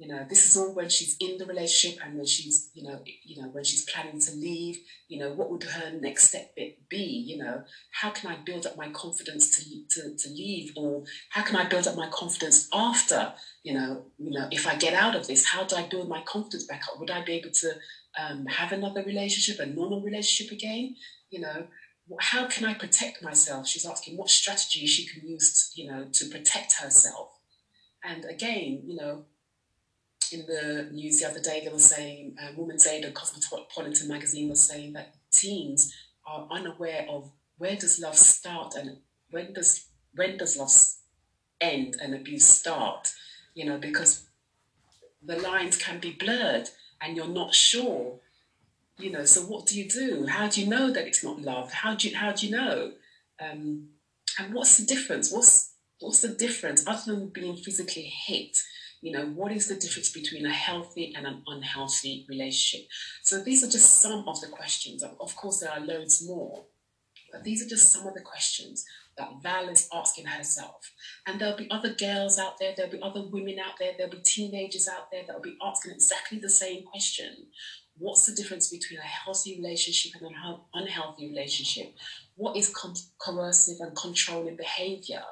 You 0.00 0.08
know, 0.08 0.24
this 0.26 0.46
is 0.46 0.56
all 0.56 0.74
when 0.74 0.88
she's 0.88 1.14
in 1.20 1.36
the 1.36 1.44
relationship 1.44 2.00
and 2.02 2.16
when 2.16 2.24
she's, 2.24 2.70
you 2.72 2.88
know, 2.88 3.02
you 3.22 3.42
know, 3.42 3.48
when 3.48 3.64
she's 3.64 3.84
planning 3.84 4.18
to 4.18 4.32
leave. 4.32 4.78
You 5.08 5.18
know, 5.18 5.34
what 5.34 5.50
would 5.50 5.64
her 5.64 5.92
next 5.92 6.28
step 6.28 6.56
be? 6.88 6.96
You 6.96 7.36
know, 7.44 7.64
how 7.92 8.08
can 8.08 8.30
I 8.30 8.36
build 8.36 8.64
up 8.64 8.78
my 8.78 8.88
confidence 8.92 9.50
to 9.58 9.62
to, 9.90 10.16
to 10.16 10.28
leave, 10.30 10.72
or 10.74 11.04
how 11.28 11.42
can 11.42 11.56
I 11.56 11.68
build 11.68 11.86
up 11.86 11.96
my 11.96 12.08
confidence 12.08 12.66
after? 12.72 13.34
You 13.62 13.74
know, 13.74 14.06
you 14.16 14.30
know, 14.30 14.48
if 14.50 14.66
I 14.66 14.76
get 14.76 14.94
out 14.94 15.14
of 15.14 15.26
this, 15.26 15.44
how 15.44 15.64
do 15.64 15.76
I 15.76 15.86
build 15.86 16.08
my 16.08 16.22
confidence 16.22 16.64
back 16.64 16.84
up? 16.90 16.98
Would 16.98 17.10
I 17.10 17.22
be 17.22 17.34
able 17.34 17.50
to 17.50 17.72
um, 18.18 18.46
have 18.46 18.72
another 18.72 19.02
relationship, 19.02 19.60
a 19.60 19.66
normal 19.66 20.00
relationship 20.00 20.50
again? 20.50 20.96
You 21.28 21.40
know, 21.40 21.66
how 22.20 22.46
can 22.46 22.64
I 22.64 22.72
protect 22.72 23.22
myself? 23.22 23.68
She's 23.68 23.84
asking 23.84 24.16
what 24.16 24.30
strategy 24.30 24.86
she 24.86 25.06
can 25.06 25.28
use, 25.28 25.74
to, 25.74 25.82
you 25.82 25.90
know, 25.90 26.06
to 26.10 26.24
protect 26.30 26.80
herself. 26.80 27.32
And 28.04 28.24
again, 28.24 28.82
you 28.86 28.96
know, 28.96 29.24
in 30.32 30.46
the 30.46 30.88
news 30.92 31.20
the 31.20 31.28
other 31.28 31.40
day, 31.40 31.62
they 31.64 31.72
were 31.72 31.78
saying, 31.78 32.36
uh, 32.40 32.52
Woman's 32.56 32.86
Aid 32.86 33.04
and 33.04 33.14
Cosmopolitan 33.14 34.08
magazine 34.08 34.48
was 34.48 34.60
saying 34.60 34.92
that 34.92 35.14
teens 35.32 35.94
are 36.26 36.46
unaware 36.50 37.06
of 37.08 37.30
where 37.58 37.76
does 37.76 38.00
love 38.00 38.16
start 38.16 38.74
and 38.74 38.98
when 39.30 39.52
does 39.52 39.86
when 40.14 40.36
does 40.38 40.56
love 40.56 40.72
end 41.60 41.96
and 42.00 42.14
abuse 42.14 42.46
start. 42.46 43.12
You 43.54 43.66
know, 43.66 43.78
because 43.78 44.26
the 45.22 45.36
lines 45.36 45.76
can 45.76 45.98
be 45.98 46.12
blurred 46.12 46.70
and 47.00 47.16
you're 47.16 47.28
not 47.28 47.54
sure. 47.54 48.20
You 48.98 49.10
know, 49.10 49.24
so 49.24 49.42
what 49.42 49.66
do 49.66 49.78
you 49.78 49.88
do? 49.88 50.26
How 50.26 50.48
do 50.48 50.60
you 50.60 50.68
know 50.68 50.90
that 50.90 51.06
it's 51.06 51.24
not 51.24 51.40
love? 51.40 51.72
How 51.72 51.94
do 51.94 52.08
you 52.08 52.16
how 52.16 52.32
do 52.32 52.46
you 52.46 52.52
know? 52.52 52.92
Um, 53.40 53.88
and 54.38 54.54
what's 54.54 54.76
the 54.76 54.86
difference? 54.86 55.32
What's 55.32 55.69
what's 56.00 56.20
the 56.20 56.28
difference 56.28 56.86
other 56.86 57.14
than 57.14 57.28
being 57.28 57.56
physically 57.56 58.12
hit? 58.26 58.56
you 59.02 59.12
know, 59.12 59.26
what 59.28 59.52
is 59.52 59.68
the 59.68 59.76
difference 59.76 60.10
between 60.10 60.44
a 60.44 60.52
healthy 60.52 61.14
and 61.16 61.26
an 61.26 61.42
unhealthy 61.46 62.26
relationship? 62.28 62.86
So 63.22 63.42
these 63.42 63.64
are 63.64 63.70
just 63.70 64.00
some 64.00 64.28
of 64.28 64.40
the 64.40 64.48
questions. 64.48 65.02
Of 65.02 65.36
course, 65.36 65.60
there 65.60 65.72
are 65.72 65.80
loads 65.80 66.22
more, 66.26 66.66
but 67.32 67.42
these 67.42 67.64
are 67.64 67.68
just 67.68 67.92
some 67.92 68.06
of 68.06 68.14
the 68.14 68.20
questions 68.20 68.84
that 69.16 69.30
Val 69.42 69.68
is 69.68 69.88
asking 69.92 70.26
herself. 70.26 70.92
And 71.26 71.40
there'll 71.40 71.56
be 71.56 71.70
other 71.70 71.94
girls 71.94 72.38
out 72.38 72.58
there, 72.60 72.74
there'll 72.76 72.92
be 72.92 73.02
other 73.02 73.22
women 73.26 73.58
out 73.58 73.74
there, 73.78 73.92
there'll 73.96 74.12
be 74.12 74.20
teenagers 74.20 74.86
out 74.86 75.10
there 75.10 75.22
that'll 75.26 75.42
be 75.42 75.56
asking 75.62 75.92
exactly 75.92 76.38
the 76.38 76.50
same 76.50 76.84
question. 76.84 77.46
What's 77.96 78.26
the 78.26 78.34
difference 78.34 78.68
between 78.68 78.98
a 78.98 79.02
healthy 79.02 79.58
relationship 79.60 80.12
and 80.20 80.30
an 80.30 80.60
unhealthy 80.74 81.28
relationship? 81.28 81.94
What 82.36 82.56
is 82.56 82.74
coercive 83.18 83.76
and 83.80 83.96
controlling 83.96 84.56
behavior? 84.56 85.22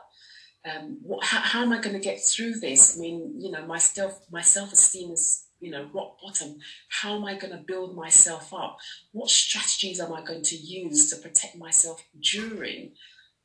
Um, 0.69 0.99
what, 1.03 1.25
how, 1.25 1.41
how 1.41 1.63
am 1.63 1.73
I 1.73 1.81
going 1.81 1.95
to 1.95 2.03
get 2.03 2.21
through 2.21 2.55
this? 2.55 2.97
I 2.97 3.01
mean, 3.01 3.35
you 3.39 3.51
know, 3.51 3.67
my 3.67 3.79
self 3.79 4.21
my 4.31 4.43
self 4.43 4.73
esteem 4.73 5.13
is 5.13 5.47
you 5.61 5.71
know 5.71 5.89
rock 5.93 6.19
bottom. 6.23 6.59
How 6.89 7.17
am 7.17 7.25
I 7.25 7.39
going 7.39 7.53
to 7.53 7.65
build 7.67 7.97
myself 7.97 8.53
up? 8.53 8.79
What 9.13 9.31
strategies 9.31 10.01
am 10.01 10.13
I 10.13 10.25
going 10.25 10.43
to 10.43 10.57
use 10.57 11.11
to 11.11 11.17
protect 11.17 11.57
myself 11.57 12.03
during 12.21 12.93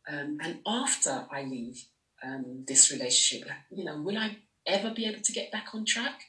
um, 0.07 0.37
and 0.41 0.59
after 0.65 1.25
I 1.31 1.43
leave 1.43 1.85
um, 2.23 2.65
this 2.67 2.91
relationship? 2.91 3.49
You 3.71 3.85
know, 3.85 4.01
will 4.01 4.17
I 4.17 4.37
ever 4.65 4.91
be 4.91 5.05
able 5.05 5.21
to 5.21 5.33
get 5.33 5.51
back 5.51 5.67
on 5.73 5.85
track? 5.85 6.21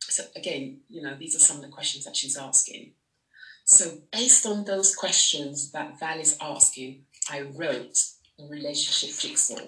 So 0.00 0.24
again, 0.34 0.80
you 0.88 1.02
know, 1.02 1.16
these 1.16 1.36
are 1.36 1.40
some 1.40 1.56
of 1.56 1.62
the 1.62 1.68
questions 1.68 2.04
that 2.04 2.16
she's 2.16 2.36
asking. 2.36 2.92
So 3.64 3.98
based 4.10 4.46
on 4.46 4.64
those 4.64 4.96
questions 4.96 5.70
that 5.70 6.00
Val 6.00 6.18
is 6.18 6.36
asking, 6.40 7.04
I 7.30 7.42
wrote 7.42 7.96
the 8.36 8.48
relationship 8.48 9.16
jigsaw. 9.16 9.60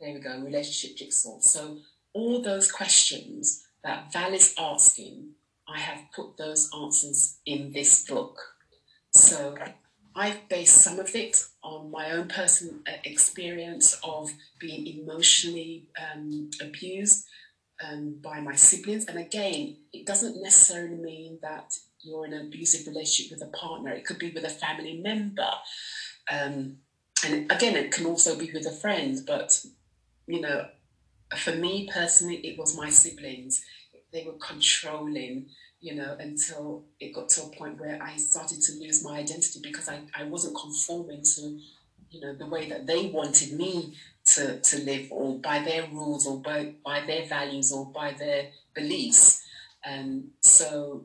There 0.00 0.12
we 0.12 0.20
go, 0.20 0.40
relationship 0.40 0.96
jigsaw. 0.96 1.40
So 1.40 1.78
all 2.12 2.42
those 2.42 2.70
questions 2.70 3.64
that 3.82 4.12
Val 4.12 4.32
is 4.32 4.54
asking 4.58 5.34
I 5.68 5.78
have 5.78 6.00
put 6.14 6.36
those 6.36 6.70
answers 6.78 7.38
in 7.46 7.72
this 7.72 8.04
book. 8.04 8.38
So 9.12 9.56
I've 10.14 10.48
based 10.48 10.76
some 10.76 10.98
of 10.98 11.14
it 11.14 11.44
on 11.62 11.90
my 11.90 12.10
own 12.10 12.28
personal 12.28 12.76
uh, 12.86 12.92
experience 13.04 13.98
of 14.04 14.30
being 14.60 14.86
emotionally 14.86 15.88
um, 15.98 16.50
abused 16.60 17.24
um, 17.84 18.18
by 18.22 18.40
my 18.40 18.54
siblings. 18.54 19.06
And 19.06 19.18
again, 19.18 19.76
it 19.92 20.06
doesn't 20.06 20.42
necessarily 20.42 20.96
mean 20.96 21.38
that 21.42 21.72
you're 22.02 22.26
in 22.26 22.34
an 22.34 22.46
abusive 22.46 22.86
relationship 22.86 23.32
with 23.32 23.48
a 23.48 23.56
partner, 23.56 23.90
it 23.90 24.04
could 24.04 24.18
be 24.18 24.30
with 24.30 24.44
a 24.44 24.50
family 24.50 25.00
member. 25.02 25.50
Um, 26.30 26.76
and 27.24 27.50
again, 27.50 27.74
it 27.76 27.90
can 27.90 28.04
also 28.04 28.38
be 28.38 28.50
with 28.52 28.66
a 28.66 28.70
friend. 28.72 29.18
But, 29.26 29.64
you 30.26 30.40
know, 30.40 30.66
for 31.36 31.54
me 31.54 31.88
personally, 31.92 32.36
it 32.36 32.58
was 32.58 32.76
my 32.76 32.90
siblings. 32.90 33.64
They 34.12 34.24
were 34.24 34.38
controlling 34.38 35.46
you 35.84 35.94
know, 35.94 36.16
until 36.18 36.82
it 36.98 37.12
got 37.12 37.28
to 37.28 37.42
a 37.42 37.48
point 37.50 37.78
where 37.78 38.02
I 38.02 38.16
started 38.16 38.62
to 38.62 38.72
lose 38.80 39.04
my 39.04 39.18
identity 39.18 39.60
because 39.62 39.86
I, 39.86 40.00
I 40.14 40.24
wasn't 40.24 40.56
conforming 40.56 41.22
to, 41.36 41.60
you 42.10 42.22
know, 42.22 42.34
the 42.34 42.46
way 42.46 42.70
that 42.70 42.86
they 42.86 43.08
wanted 43.08 43.52
me 43.52 43.92
to, 44.24 44.60
to 44.60 44.78
live 44.78 45.08
or 45.10 45.38
by 45.40 45.58
their 45.58 45.86
rules 45.88 46.26
or 46.26 46.40
by, 46.40 46.72
by 46.82 47.04
their 47.06 47.26
values 47.26 47.70
or 47.70 47.84
by 47.84 48.12
their 48.12 48.46
beliefs. 48.74 49.42
And 49.84 50.30
so 50.40 51.04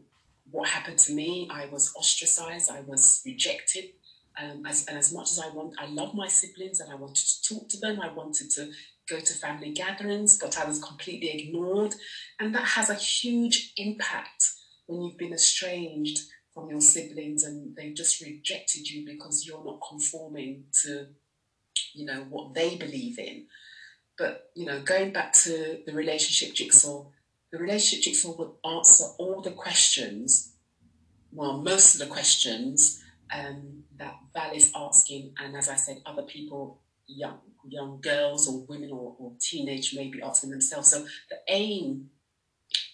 what 0.50 0.70
happened 0.70 1.00
to 1.00 1.14
me, 1.14 1.50
I 1.52 1.66
was 1.66 1.94
ostracized, 1.98 2.72
I 2.72 2.80
was 2.80 3.22
rejected. 3.26 3.90
Um, 4.42 4.66
as, 4.66 4.86
and 4.88 4.98
as 4.98 5.12
much 5.14 5.30
as 5.32 5.42
I 5.42 5.50
want, 5.50 5.74
I 5.78 5.88
love 5.88 6.16
my 6.16 6.30
siblings 6.30 6.80
and 6.80 6.90
I 6.90 6.96
wanted 6.96 7.18
to 7.18 7.44
talk 7.44 7.68
to 7.68 7.78
them. 7.78 8.00
I 8.00 8.14
wanted 8.14 8.50
to 8.52 8.72
go 9.10 9.20
to 9.20 9.34
family 9.34 9.72
gatherings, 9.72 10.38
but 10.38 10.58
I 10.58 10.66
was 10.66 10.84
completely 10.84 11.30
ignored. 11.30 11.96
And 12.40 12.54
that 12.56 12.66
has 12.66 12.90
a 12.90 12.96
huge 12.96 13.74
impact 13.78 14.52
when 14.86 15.02
you've 15.02 15.18
been 15.18 15.34
estranged 15.34 16.20
from 16.54 16.70
your 16.70 16.82
siblings 16.82 17.44
and 17.44 17.76
they've 17.76 17.96
just 17.96 18.22
rejected 18.22 18.90
you 18.90 19.06
because 19.06 19.46
you're 19.46 19.64
not 19.64 19.80
conforming 19.88 20.66
to, 20.84 21.08
you 21.94 22.06
know, 22.06 22.26
what 22.30 22.54
they 22.54 22.76
believe 22.76 23.20
in. 23.20 23.46
But, 24.18 24.50
you 24.56 24.66
know, 24.66 24.82
going 24.82 25.14
back 25.14 25.34
to 25.44 25.80
the 25.86 25.94
relationship 25.94 26.56
jigsaw, 26.56 27.06
the 27.52 27.58
relationship 27.58 28.04
jigsaw 28.04 28.36
will 28.36 28.58
answer 28.66 29.06
all 29.18 29.42
the 29.42 29.52
questions, 29.52 30.54
well, 31.32 31.58
most 31.62 31.96
of 31.96 32.00
the 32.02 32.14
questions 32.14 33.02
um, 33.34 33.84
that 33.98 34.16
Val 34.34 34.54
is 34.54 34.72
asking, 34.76 35.34
and 35.40 35.56
as 35.56 35.70
I 35.70 35.76
said, 35.76 36.02
other 36.06 36.24
people, 36.24 36.82
young 37.08 37.40
young 37.72 38.00
girls 38.02 38.48
or 38.48 38.66
women 38.68 38.92
or, 38.92 39.16
or 39.20 39.32
teenage 39.40 39.96
maybe 39.96 40.22
asking 40.22 40.52
themselves. 40.52 40.90
So 40.90 41.06
the 41.30 41.38
aim 41.48 42.10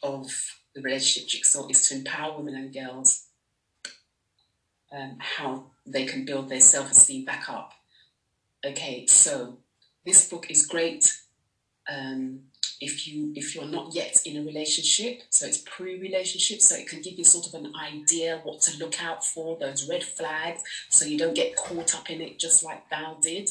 of 0.03 0.27
the 0.73 0.81
relationship 0.81 1.29
jigsaw 1.29 1.67
is 1.67 1.87
to 1.89 1.95
empower 1.95 2.37
women 2.37 2.55
and 2.55 2.73
girls 2.73 3.25
um, 4.91 5.17
how 5.19 5.65
they 5.85 6.05
can 6.05 6.25
build 6.25 6.49
their 6.49 6.61
self 6.61 6.91
esteem 6.91 7.25
back 7.25 7.49
up. 7.49 7.73
Okay, 8.65 9.05
so 9.07 9.57
this 10.05 10.29
book 10.29 10.49
is 10.49 10.65
great 10.65 11.11
um, 11.89 12.41
if 12.81 13.07
you 13.07 13.31
if 13.35 13.55
you're 13.55 13.65
not 13.65 13.93
yet 13.95 14.21
in 14.25 14.37
a 14.37 14.45
relationship, 14.45 15.21
so 15.29 15.45
it's 15.45 15.63
pre-relationship, 15.65 16.61
so 16.61 16.75
it 16.75 16.87
can 16.87 17.01
give 17.01 17.17
you 17.17 17.23
sort 17.23 17.47
of 17.47 17.53
an 17.53 17.73
idea 17.75 18.41
what 18.43 18.61
to 18.61 18.77
look 18.77 19.01
out 19.03 19.23
for, 19.23 19.57
those 19.57 19.87
red 19.89 20.03
flags, 20.03 20.61
so 20.89 21.05
you 21.05 21.17
don't 21.17 21.35
get 21.35 21.55
caught 21.55 21.95
up 21.95 22.09
in 22.09 22.21
it 22.21 22.39
just 22.39 22.63
like 22.63 22.89
Val 22.89 23.17
did. 23.21 23.49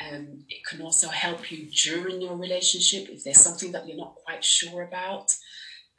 Um, 0.00 0.44
it 0.48 0.64
can 0.64 0.82
also 0.82 1.08
help 1.08 1.50
you 1.50 1.66
during 1.70 2.20
your 2.20 2.36
relationship 2.36 3.08
if 3.08 3.24
there's 3.24 3.40
something 3.40 3.72
that 3.72 3.88
you're 3.88 3.96
not 3.96 4.16
quite 4.24 4.44
sure 4.44 4.82
about. 4.82 5.34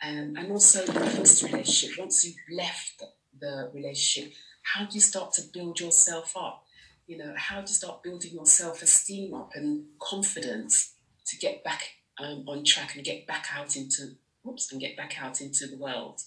Um, 0.04 0.36
and 0.38 0.52
also 0.52 0.86
the 0.86 1.00
post 1.00 1.42
relationship, 1.44 1.98
once 1.98 2.24
you've 2.24 2.58
left 2.58 3.04
the 3.40 3.72
relationship, 3.74 4.34
how 4.62 4.86
do 4.86 4.94
you 4.94 5.02
start 5.02 5.34
to 5.34 5.42
build 5.52 5.80
yourself 5.80 6.34
up? 6.38 6.64
You 7.08 7.18
know, 7.18 7.34
how 7.36 7.56
do 7.56 7.62
you 7.62 7.76
start 7.76 8.04
building 8.04 8.34
your 8.34 8.46
self 8.46 8.82
esteem 8.82 9.34
up 9.34 9.52
and 9.56 9.86
confidence 10.00 10.94
to 11.26 11.38
get 11.38 11.64
back 11.64 11.84
um, 12.20 12.44
on 12.48 12.64
track 12.64 12.96
and 12.96 13.04
get 13.04 13.26
back 13.26 13.48
out 13.56 13.76
into, 13.76 14.16
oops, 14.48 14.72
and 14.72 14.82
get 14.82 14.96
back 14.96 15.22
out 15.22 15.42
into 15.42 15.66
the 15.68 15.78
world? 15.78 16.22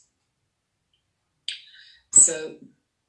So 2.13 2.57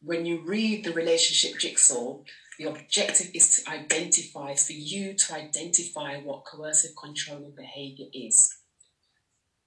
when 0.04 0.26
you 0.26 0.42
read 0.42 0.84
the 0.84 0.94
relationship 0.94 1.60
jigsaw, 1.60 2.20
the 2.62 2.70
objective 2.70 3.32
is 3.34 3.56
to 3.56 3.72
identify, 3.72 4.54
for 4.54 4.74
you 4.74 5.14
to 5.16 5.34
identify 5.34 6.18
what 6.20 6.46
coercive 6.46 6.92
controlling 6.96 7.54
behavior 7.56 8.06
is 8.14 8.56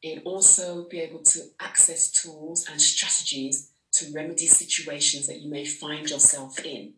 and 0.05 0.23
also 0.25 0.87
be 0.89 1.01
able 1.01 1.23
to 1.23 1.41
access 1.61 2.11
tools 2.13 2.69
and 2.71 2.81
strategies 2.81 3.73
to 3.91 4.13
remedy 4.15 4.47
situations 4.47 5.27
that 5.27 5.41
you 5.41 5.51
may 5.51 5.65
find 5.65 6.09
yourself 6.09 6.65
in. 6.65 6.93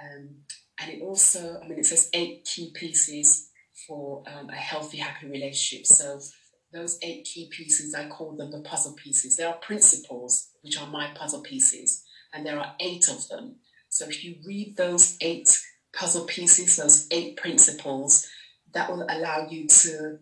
Um, 0.00 0.28
and 0.80 0.90
it 0.90 1.02
also, 1.02 1.60
I 1.62 1.68
mean, 1.68 1.78
it 1.78 1.86
says 1.86 2.08
eight 2.14 2.44
key 2.44 2.70
pieces 2.72 3.50
for 3.86 4.22
um, 4.26 4.48
a 4.48 4.54
healthy, 4.54 4.98
happy 4.98 5.26
relationship. 5.26 5.86
So 5.86 6.20
those 6.72 6.98
eight 7.02 7.24
key 7.24 7.50
pieces, 7.50 7.94
I 7.94 8.08
call 8.08 8.36
them 8.36 8.50
the 8.50 8.60
puzzle 8.60 8.94
pieces. 8.94 9.36
There 9.36 9.48
are 9.48 9.54
principles, 9.54 10.48
which 10.62 10.80
are 10.80 10.86
my 10.88 11.10
puzzle 11.14 11.42
pieces, 11.42 12.02
and 12.32 12.46
there 12.46 12.58
are 12.58 12.74
eight 12.80 13.08
of 13.10 13.28
them. 13.28 13.56
So 13.92 14.06
if 14.06 14.24
you 14.24 14.36
read 14.46 14.78
those 14.78 15.18
eight 15.20 15.62
puzzle 15.92 16.24
pieces, 16.24 16.76
those 16.76 17.06
eight 17.10 17.36
principles, 17.36 18.26
that 18.72 18.90
will 18.90 19.04
allow 19.06 19.46
you 19.50 19.68
to 19.68 20.18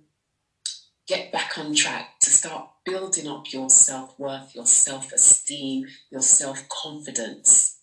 get 1.07 1.31
back 1.31 1.57
on 1.57 1.73
track, 1.77 2.19
to 2.23 2.31
start 2.31 2.69
building 2.85 3.29
up 3.29 3.53
your 3.53 3.71
self 3.71 4.19
worth, 4.19 4.57
your 4.57 4.67
self 4.67 5.13
esteem, 5.13 5.87
your 6.11 6.21
self 6.21 6.69
confidence. 6.69 7.79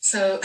So, 0.00 0.40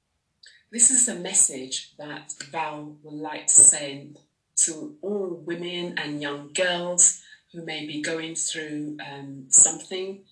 this 0.72 0.90
is 0.90 1.06
a 1.06 1.16
message 1.16 1.92
that 1.98 2.32
Val 2.50 2.96
would 3.02 3.12
like 3.12 3.46
to 3.48 3.54
send 3.54 4.16
to 4.56 4.96
all 5.02 5.42
women 5.44 5.98
and 5.98 6.22
young 6.22 6.54
girls 6.54 7.22
who 7.52 7.62
may 7.62 7.86
be 7.86 8.00
going 8.00 8.34
through 8.36 8.96
um, 9.06 9.44
something 9.48 10.22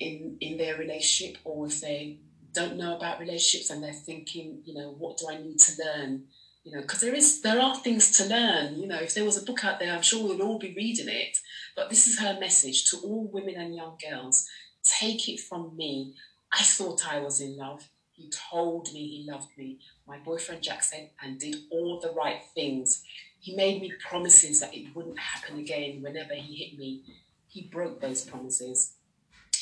in 0.00 0.36
in 0.40 0.58
their 0.58 0.76
relationship, 0.76 1.38
or 1.44 1.66
if 1.66 1.80
they 1.80 2.18
don't 2.52 2.76
know 2.76 2.96
about 2.96 3.20
relationships 3.20 3.70
and 3.70 3.82
they're 3.82 3.92
thinking, 3.92 4.62
you 4.64 4.74
know, 4.74 4.94
what 4.98 5.18
do 5.18 5.28
I 5.28 5.40
need 5.40 5.58
to 5.58 5.72
learn 5.84 6.24
you 6.66 6.72
know, 6.74 6.80
because 6.80 7.00
there 7.00 7.14
is 7.14 7.42
there 7.42 7.60
are 7.60 7.76
things 7.76 8.10
to 8.18 8.24
learn. 8.24 8.74
You 8.76 8.88
know, 8.88 8.98
if 8.98 9.14
there 9.14 9.24
was 9.24 9.40
a 9.40 9.44
book 9.44 9.64
out 9.64 9.78
there, 9.78 9.94
I'm 9.94 10.02
sure 10.02 10.28
we'd 10.28 10.40
all 10.40 10.58
be 10.58 10.74
reading 10.76 11.08
it. 11.08 11.38
But 11.76 11.90
this 11.90 12.08
is 12.08 12.18
her 12.18 12.36
message 12.40 12.90
to 12.90 12.96
all 12.98 13.30
women 13.32 13.54
and 13.54 13.76
young 13.76 13.96
girls: 14.10 14.48
take 14.82 15.28
it 15.28 15.38
from 15.38 15.76
me. 15.76 16.14
I 16.52 16.64
thought 16.64 17.06
I 17.08 17.20
was 17.20 17.40
in 17.40 17.56
love. 17.56 17.88
He 18.10 18.32
told 18.50 18.92
me 18.92 19.06
he 19.06 19.30
loved 19.30 19.56
me. 19.56 19.78
My 20.08 20.18
boyfriend 20.18 20.64
Jack 20.64 20.82
said 20.82 21.10
and 21.22 21.38
did 21.38 21.54
all 21.70 22.00
the 22.00 22.10
right 22.10 22.42
things. 22.52 23.04
He 23.38 23.54
made 23.54 23.80
me 23.80 23.92
promises 24.00 24.58
that 24.58 24.74
it 24.74 24.88
wouldn't 24.92 25.20
happen 25.20 25.60
again 25.60 26.02
whenever 26.02 26.34
he 26.34 26.56
hit 26.56 26.76
me. 26.76 27.04
He 27.46 27.68
broke 27.72 28.00
those 28.00 28.24
promises. 28.24 28.95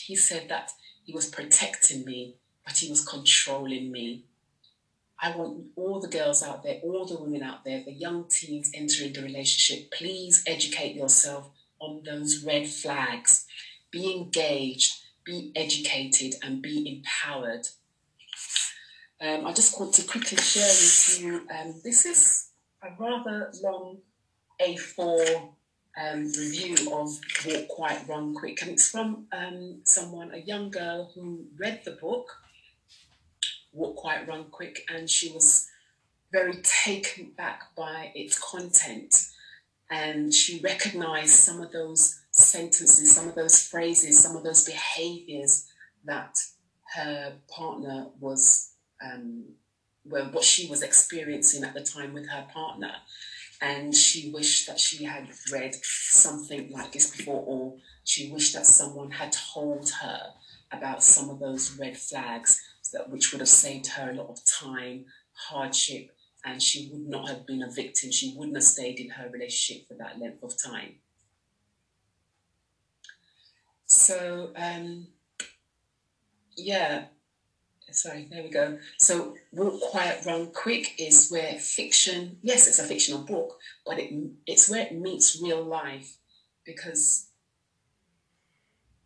He 0.06 0.16
said 0.16 0.48
that 0.48 0.70
he 1.04 1.12
was 1.12 1.30
protecting 1.30 2.04
me, 2.04 2.36
but 2.64 2.76
he 2.76 2.90
was 2.90 3.04
controlling 3.04 3.90
me. 3.90 4.24
I 5.20 5.34
want 5.36 5.66
all 5.76 6.00
the 6.00 6.08
girls 6.08 6.42
out 6.42 6.62
there, 6.62 6.80
all 6.82 7.06
the 7.06 7.18
women 7.18 7.42
out 7.42 7.64
there, 7.64 7.82
the 7.84 7.92
young 7.92 8.28
teens 8.28 8.70
entering 8.74 9.12
the 9.14 9.22
relationship, 9.22 9.90
please 9.90 10.42
educate 10.46 10.94
yourself 10.94 11.48
on 11.78 12.02
those 12.04 12.44
red 12.44 12.66
flags. 12.66 13.46
Be 13.90 14.12
engaged, 14.12 14.92
be 15.24 15.52
educated, 15.56 16.34
and 16.42 16.60
be 16.60 16.86
empowered. 16.86 17.68
Um, 19.20 19.46
I 19.46 19.52
just 19.52 19.78
want 19.80 19.94
to 19.94 20.02
quickly 20.06 20.36
share 20.36 20.66
with 20.66 21.18
you 21.20 21.46
um, 21.58 21.80
this 21.82 22.04
is 22.04 22.50
a 22.82 22.88
rather 22.98 23.50
long 23.62 23.98
A4 24.60 25.48
um, 26.00 26.24
review 26.24 26.74
of 26.92 27.18
Walk 27.46 27.68
Quiet 27.68 28.02
Run 28.08 28.34
Quick, 28.34 28.62
and 28.62 28.70
it's 28.70 28.90
from 28.90 29.26
um, 29.32 29.80
someone, 29.84 30.32
a 30.32 30.38
young 30.38 30.70
girl 30.70 31.12
who 31.14 31.44
read 31.56 31.82
the 31.84 31.92
book 31.92 32.28
Walk 33.72 33.96
Quiet 33.96 34.28
Run 34.28 34.44
Quick, 34.50 34.84
and 34.88 35.08
she 35.10 35.32
was 35.32 35.68
very 36.32 36.54
taken 36.62 37.30
back 37.36 37.74
by 37.76 38.12
its 38.14 38.38
content. 38.38 39.28
And 39.90 40.32
she 40.32 40.60
recognized 40.60 41.34
some 41.34 41.60
of 41.60 41.70
those 41.70 42.20
sentences, 42.30 43.14
some 43.14 43.28
of 43.28 43.34
those 43.34 43.62
phrases, 43.62 44.20
some 44.20 44.36
of 44.36 44.42
those 44.42 44.64
behaviors 44.64 45.66
that 46.04 46.36
her 46.96 47.34
partner 47.48 48.06
was, 48.18 48.72
um, 49.04 49.44
well, 50.04 50.26
what 50.32 50.44
she 50.44 50.68
was 50.68 50.82
experiencing 50.82 51.64
at 51.64 51.74
the 51.74 51.82
time 51.82 52.14
with 52.14 52.28
her 52.28 52.46
partner. 52.52 52.92
And 53.60 53.94
she 53.94 54.30
wished 54.30 54.66
that 54.66 54.80
she 54.80 55.04
had 55.04 55.28
read 55.52 55.74
something 55.82 56.70
like 56.70 56.92
this 56.92 57.16
before, 57.16 57.42
or 57.46 57.76
she 58.04 58.30
wished 58.30 58.54
that 58.54 58.66
someone 58.66 59.12
had 59.12 59.32
told 59.32 59.90
her 60.02 60.32
about 60.70 61.02
some 61.02 61.30
of 61.30 61.38
those 61.38 61.78
red 61.78 61.96
flags 61.96 62.60
that 62.92 63.10
which 63.10 63.32
would 63.32 63.40
have 63.40 63.48
saved 63.48 63.88
her 63.88 64.10
a 64.10 64.14
lot 64.14 64.30
of 64.30 64.44
time, 64.44 65.04
hardship, 65.32 66.10
and 66.44 66.62
she 66.62 66.88
would 66.92 67.06
not 67.08 67.28
have 67.28 67.46
been 67.46 67.62
a 67.62 67.70
victim. 67.70 68.10
She 68.10 68.34
wouldn't 68.36 68.56
have 68.56 68.64
stayed 68.64 69.00
in 69.00 69.10
her 69.10 69.28
relationship 69.28 69.88
for 69.88 69.94
that 69.94 70.18
length 70.18 70.42
of 70.42 70.56
time. 70.56 70.96
So, 73.86 74.52
um, 74.56 75.08
yeah, 76.56 77.06
sorry, 77.92 78.28
there 78.30 78.42
we 78.42 78.50
go. 78.50 78.78
So, 78.98 79.36
Walk 79.52 79.80
Quiet, 79.80 80.24
Run 80.26 80.50
Quick 80.52 80.94
is 80.98 81.30
where 81.30 81.58
fiction, 81.58 82.38
yes, 82.42 82.66
it's 82.66 82.78
a 82.78 82.84
fictional 82.84 83.22
book, 83.22 83.58
but 83.86 83.98
it, 83.98 84.12
it's 84.46 84.68
where 84.68 84.82
it 84.82 84.98
meets 84.98 85.40
real 85.42 85.62
life 85.62 86.16
because 86.64 87.28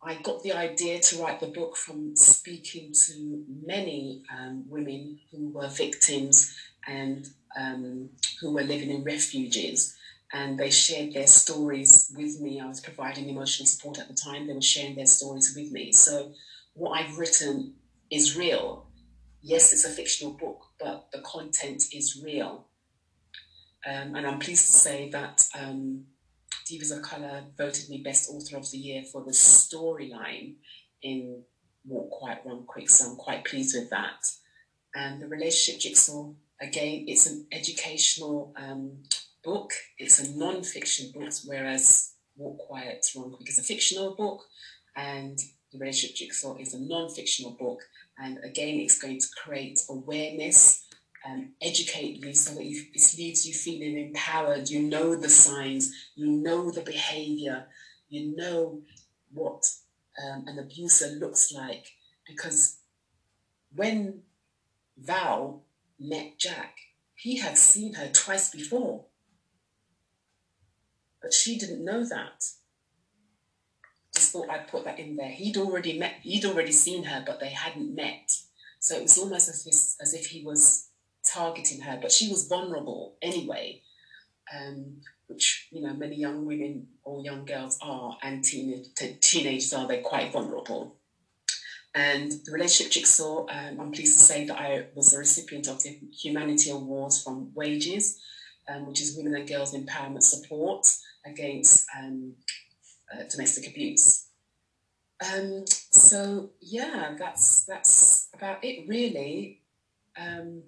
I 0.01 0.15
got 0.15 0.43
the 0.43 0.53
idea 0.53 0.99
to 0.99 1.21
write 1.21 1.39
the 1.39 1.47
book 1.47 1.75
from 1.75 2.15
speaking 2.15 2.93
to 3.05 3.43
many 3.65 4.23
um, 4.33 4.63
women 4.69 5.19
who 5.31 5.49
were 5.49 5.67
victims 5.67 6.55
and 6.87 7.27
um, 7.59 8.09
who 8.39 8.53
were 8.53 8.63
living 8.63 8.89
in 8.91 9.03
refuges. 9.03 9.95
And 10.31 10.59
they 10.59 10.69
shared 10.69 11.13
their 11.13 11.27
stories 11.27 12.13
with 12.15 12.39
me. 12.39 12.59
I 12.61 12.67
was 12.67 12.79
providing 12.79 13.29
emotional 13.29 13.65
support 13.65 13.97
at 13.97 14.07
the 14.07 14.13
time. 14.13 14.47
They 14.47 14.53
were 14.53 14.61
sharing 14.61 14.95
their 14.95 15.07
stories 15.07 15.53
with 15.55 15.71
me. 15.71 15.91
So, 15.91 16.33
what 16.75 16.91
I've 16.91 17.17
written 17.17 17.73
is 18.11 18.37
real. 18.37 18.87
Yes, 19.41 19.71
it's 19.71 19.85
a 19.85 19.89
fictional 19.89 20.33
book, 20.33 20.65
but 20.79 21.09
the 21.11 21.21
content 21.21 21.83
is 21.93 22.21
real. 22.23 22.67
Um, 23.85 24.15
and 24.15 24.27
I'm 24.27 24.39
pleased 24.39 24.67
to 24.67 24.73
say 24.73 25.09
that 25.11 25.47
um, 25.57 26.05
Divas 26.69 26.95
of 26.95 27.01
Colour 27.01 27.43
voted 27.57 27.89
me 27.89 28.01
Best 28.03 28.29
Author 28.29 28.57
of 28.57 28.69
the 28.69 28.77
Year 28.77 29.03
for 29.03 29.23
the 29.23 29.31
storyline 29.31 30.55
in 31.01 31.43
Walk 31.85 32.11
Quiet, 32.11 32.41
Run 32.45 32.63
Quick, 32.65 32.89
so 32.89 33.09
I'm 33.09 33.15
quite 33.15 33.45
pleased 33.45 33.75
with 33.75 33.89
that. 33.89 34.25
And 34.93 35.21
the 35.21 35.27
Relationship 35.27 35.81
Jigsaw, 35.81 36.33
again, 36.61 37.05
it's 37.07 37.25
an 37.25 37.47
educational 37.51 38.53
um, 38.57 39.03
book, 39.43 39.71
it's 39.97 40.19
a 40.19 40.37
non 40.37 40.63
fiction 40.63 41.11
book, 41.13 41.31
whereas 41.45 42.13
Walk 42.35 42.57
Quiet, 42.67 43.05
Run 43.15 43.31
Quick 43.31 43.49
is 43.49 43.59
a 43.59 43.63
fictional 43.63 44.15
book, 44.15 44.41
and 44.95 45.39
the 45.71 45.79
Relationship 45.79 46.17
Jigsaw 46.17 46.57
is 46.57 46.73
a 46.73 46.79
non 46.79 47.09
fictional 47.09 47.51
book. 47.51 47.79
And 48.21 48.37
again, 48.43 48.79
it's 48.79 48.99
going 48.99 49.19
to 49.19 49.27
create 49.43 49.79
awareness 49.89 50.85
um, 51.25 51.53
educate 51.61 52.23
you 52.23 52.33
so 52.33 52.55
that 52.55 52.65
you, 52.65 52.83
it 52.93 53.15
leaves 53.17 53.45
you 53.45 53.53
feeling 53.53 53.97
empowered. 53.97 54.69
You 54.69 54.81
know 54.83 55.15
the 55.15 55.29
signs, 55.29 55.93
you 56.15 56.27
know 56.27 56.71
the 56.71 56.81
behavior, 56.81 57.67
you 58.09 58.35
know 58.35 58.81
what 59.31 59.63
um, 60.23 60.45
an 60.47 60.59
abuser 60.59 61.07
looks 61.07 61.51
like. 61.51 61.87
Because 62.27 62.77
when 63.75 64.21
Val 64.97 65.63
met 65.99 66.37
Jack, 66.37 66.77
he 67.15 67.37
had 67.37 67.57
seen 67.57 67.95
her 67.95 68.09
twice 68.11 68.49
before. 68.49 69.05
But 71.21 71.33
she 71.33 71.57
didn't 71.57 71.83
know 71.83 72.05
that. 72.05 72.45
Thought 74.19 74.49
I'd 74.49 74.67
put 74.67 74.85
that 74.85 74.99
in 74.99 75.15
there. 75.15 75.29
He'd 75.29 75.57
already 75.57 75.97
met, 75.97 76.15
he'd 76.21 76.45
already 76.45 76.71
seen 76.71 77.03
her, 77.03 77.23
but 77.25 77.39
they 77.39 77.49
hadn't 77.49 77.95
met. 77.95 78.31
So 78.79 78.95
it 78.95 79.03
was 79.03 79.17
almost 79.17 79.49
as 79.49 79.65
if, 79.65 80.01
as 80.01 80.13
if 80.13 80.27
he 80.27 80.43
was 80.43 80.89
targeting 81.25 81.81
her, 81.81 81.99
but 82.01 82.11
she 82.11 82.29
was 82.29 82.47
vulnerable 82.47 83.15
anyway, 83.21 83.81
um, 84.55 85.01
which 85.27 85.67
you 85.71 85.81
know 85.81 85.93
many 85.93 86.15
young 86.15 86.45
women 86.45 86.87
or 87.03 87.23
young 87.23 87.45
girls 87.45 87.77
are, 87.81 88.17
and 88.21 88.43
teen- 88.43 88.85
teenagers 89.21 89.73
are. 89.73 89.87
They're 89.87 90.01
quite 90.01 90.31
vulnerable. 90.31 90.95
And 91.95 92.31
the 92.31 92.51
relationship 92.51 92.93
jigsaw, 92.93 93.47
um, 93.49 93.79
I'm 93.79 93.91
pleased 93.91 94.17
to 94.19 94.23
say 94.23 94.45
that 94.45 94.59
I 94.59 94.85
was 94.93 95.11
the 95.11 95.17
recipient 95.17 95.67
of 95.67 95.81
the 95.81 95.99
Humanity 96.21 96.69
Awards 96.69 97.21
from 97.23 97.51
Wages, 97.55 98.19
um, 98.67 98.85
which 98.85 99.01
is 99.01 99.17
Women 99.17 99.35
and 99.35 99.47
Girls 99.49 99.73
Empowerment 99.73 100.21
Support 100.21 100.85
against 101.25 101.87
um, 101.97 102.35
uh, 103.13 103.23
domestic 103.29 103.69
abuse. 103.69 104.27
Um, 105.25 105.65
so 105.67 106.51
yeah, 106.61 107.15
that's 107.17 107.65
that's 107.65 108.29
about 108.33 108.63
it 108.63 108.87
really. 108.87 109.61
Um, 110.17 110.63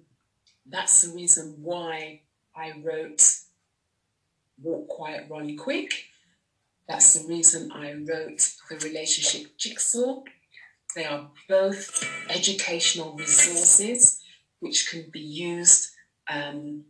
that's 0.66 1.02
the 1.02 1.14
reason 1.14 1.56
why 1.58 2.22
I 2.54 2.72
wrote 2.82 3.38
Walk 4.62 4.88
Quiet, 4.88 5.26
Run 5.30 5.56
Quick. 5.56 5.92
That's 6.88 7.14
the 7.14 7.28
reason 7.28 7.72
I 7.72 7.92
wrote 7.92 8.52
The 8.68 8.76
Relationship 8.82 9.56
Jigsaw. 9.56 10.22
They 10.94 11.06
are 11.06 11.30
both 11.48 12.04
educational 12.28 13.16
resources 13.16 14.20
which 14.60 14.90
can 14.90 15.06
be 15.10 15.20
used 15.20 15.90
um, 16.30 16.84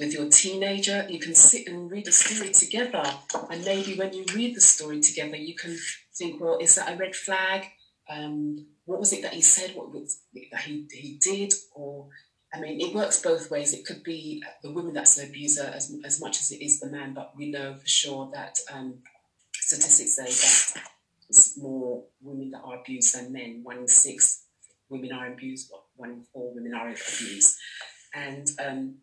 with 0.00 0.14
your 0.14 0.28
teenager. 0.28 1.06
You 1.08 1.20
can 1.20 1.34
sit 1.34 1.68
and 1.68 1.90
read 1.90 2.08
a 2.08 2.12
story 2.12 2.50
together, 2.50 3.04
and 3.50 3.64
maybe 3.64 3.94
when 3.96 4.12
you 4.12 4.24
read 4.34 4.56
the 4.56 4.60
story 4.60 5.00
together, 5.00 5.36
you 5.36 5.54
can 5.54 5.76
think, 6.16 6.40
well, 6.40 6.58
is 6.58 6.74
that 6.74 6.92
a 6.92 6.96
red 6.96 7.14
flag? 7.14 7.66
Um, 8.08 8.66
what 8.86 8.98
was 8.98 9.12
it 9.12 9.22
that 9.22 9.34
he 9.34 9.42
said? 9.42 9.76
What 9.76 9.92
was 9.92 10.22
that 10.34 10.62
he, 10.62 10.88
he 10.90 11.18
did? 11.20 11.52
Or 11.74 12.08
I 12.52 12.58
mean, 12.58 12.80
it 12.80 12.94
works 12.94 13.22
both 13.22 13.50
ways. 13.50 13.72
It 13.72 13.84
could 13.84 14.02
be 14.02 14.42
the 14.62 14.72
woman 14.72 14.94
that's 14.94 15.14
the 15.14 15.28
abuser 15.28 15.70
as, 15.72 15.94
as 16.04 16.20
much 16.20 16.40
as 16.40 16.50
it 16.50 16.64
is 16.64 16.80
the 16.80 16.90
man, 16.90 17.14
but 17.14 17.32
we 17.36 17.50
know 17.50 17.74
for 17.74 17.86
sure 17.86 18.30
that 18.34 18.58
um, 18.72 18.94
statistics 19.52 20.16
say 20.16 20.24
that 20.24 20.88
it's 21.28 21.56
more 21.56 22.04
women 22.20 22.50
that 22.50 22.62
are 22.64 22.80
abused 22.80 23.14
than 23.14 23.32
men. 23.32 23.60
One 23.62 23.78
in 23.78 23.86
six 23.86 24.46
women 24.88 25.12
are 25.12 25.32
abused, 25.32 25.70
one 25.94 26.10
in 26.10 26.24
four 26.32 26.52
women 26.52 26.74
are 26.74 26.88
abused. 26.88 27.56
And 28.12 28.48
um, 28.58 28.94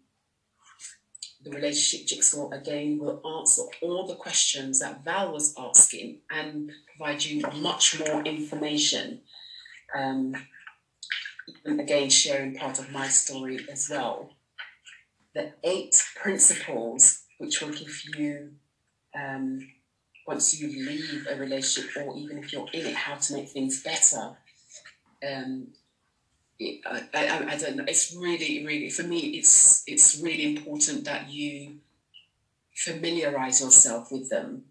the 1.47 1.55
relationship 1.55 2.07
jigsaw 2.07 2.49
again 2.49 2.99
will 2.99 3.21
answer 3.39 3.63
all 3.81 4.05
the 4.05 4.15
questions 4.15 4.79
that 4.79 5.03
Val 5.03 5.31
was 5.31 5.55
asking 5.57 6.19
and 6.29 6.71
provide 6.95 7.23
you 7.23 7.41
much 7.61 7.99
more 7.99 8.21
information. 8.23 9.21
Um, 9.95 10.35
and 11.63 11.79
again 11.79 12.09
sharing 12.09 12.55
part 12.55 12.79
of 12.79 12.91
my 12.91 13.07
story 13.07 13.65
as 13.71 13.89
well. 13.89 14.31
The 15.33 15.53
eight 15.63 15.95
principles 16.15 17.23
which 17.37 17.61
will 17.61 17.69
give 17.69 18.01
you, 18.17 18.51
um, 19.17 19.59
once 20.27 20.59
you 20.59 20.67
leave 20.67 21.27
a 21.29 21.35
relationship 21.35 21.91
or 21.95 22.17
even 22.17 22.37
if 22.39 22.51
you're 22.51 22.67
in 22.73 22.87
it, 22.87 22.95
how 22.95 23.15
to 23.15 23.33
make 23.33 23.49
things 23.49 23.81
better. 23.81 24.35
Um, 25.25 25.67
I, 26.59 27.03
I, 27.13 27.45
I, 27.53 27.57
don't 27.57 27.75
know. 27.75 27.85
It's 27.87 28.15
really, 28.15 28.65
really 28.65 28.89
for 28.89 29.03
me. 29.03 29.19
It's 29.37 29.83
it's 29.85 30.19
really 30.19 30.55
important 30.55 31.05
that 31.05 31.29
you 31.29 31.77
familiarize 32.75 33.61
yourself 33.61 34.11
with 34.11 34.29
them. 34.29 34.63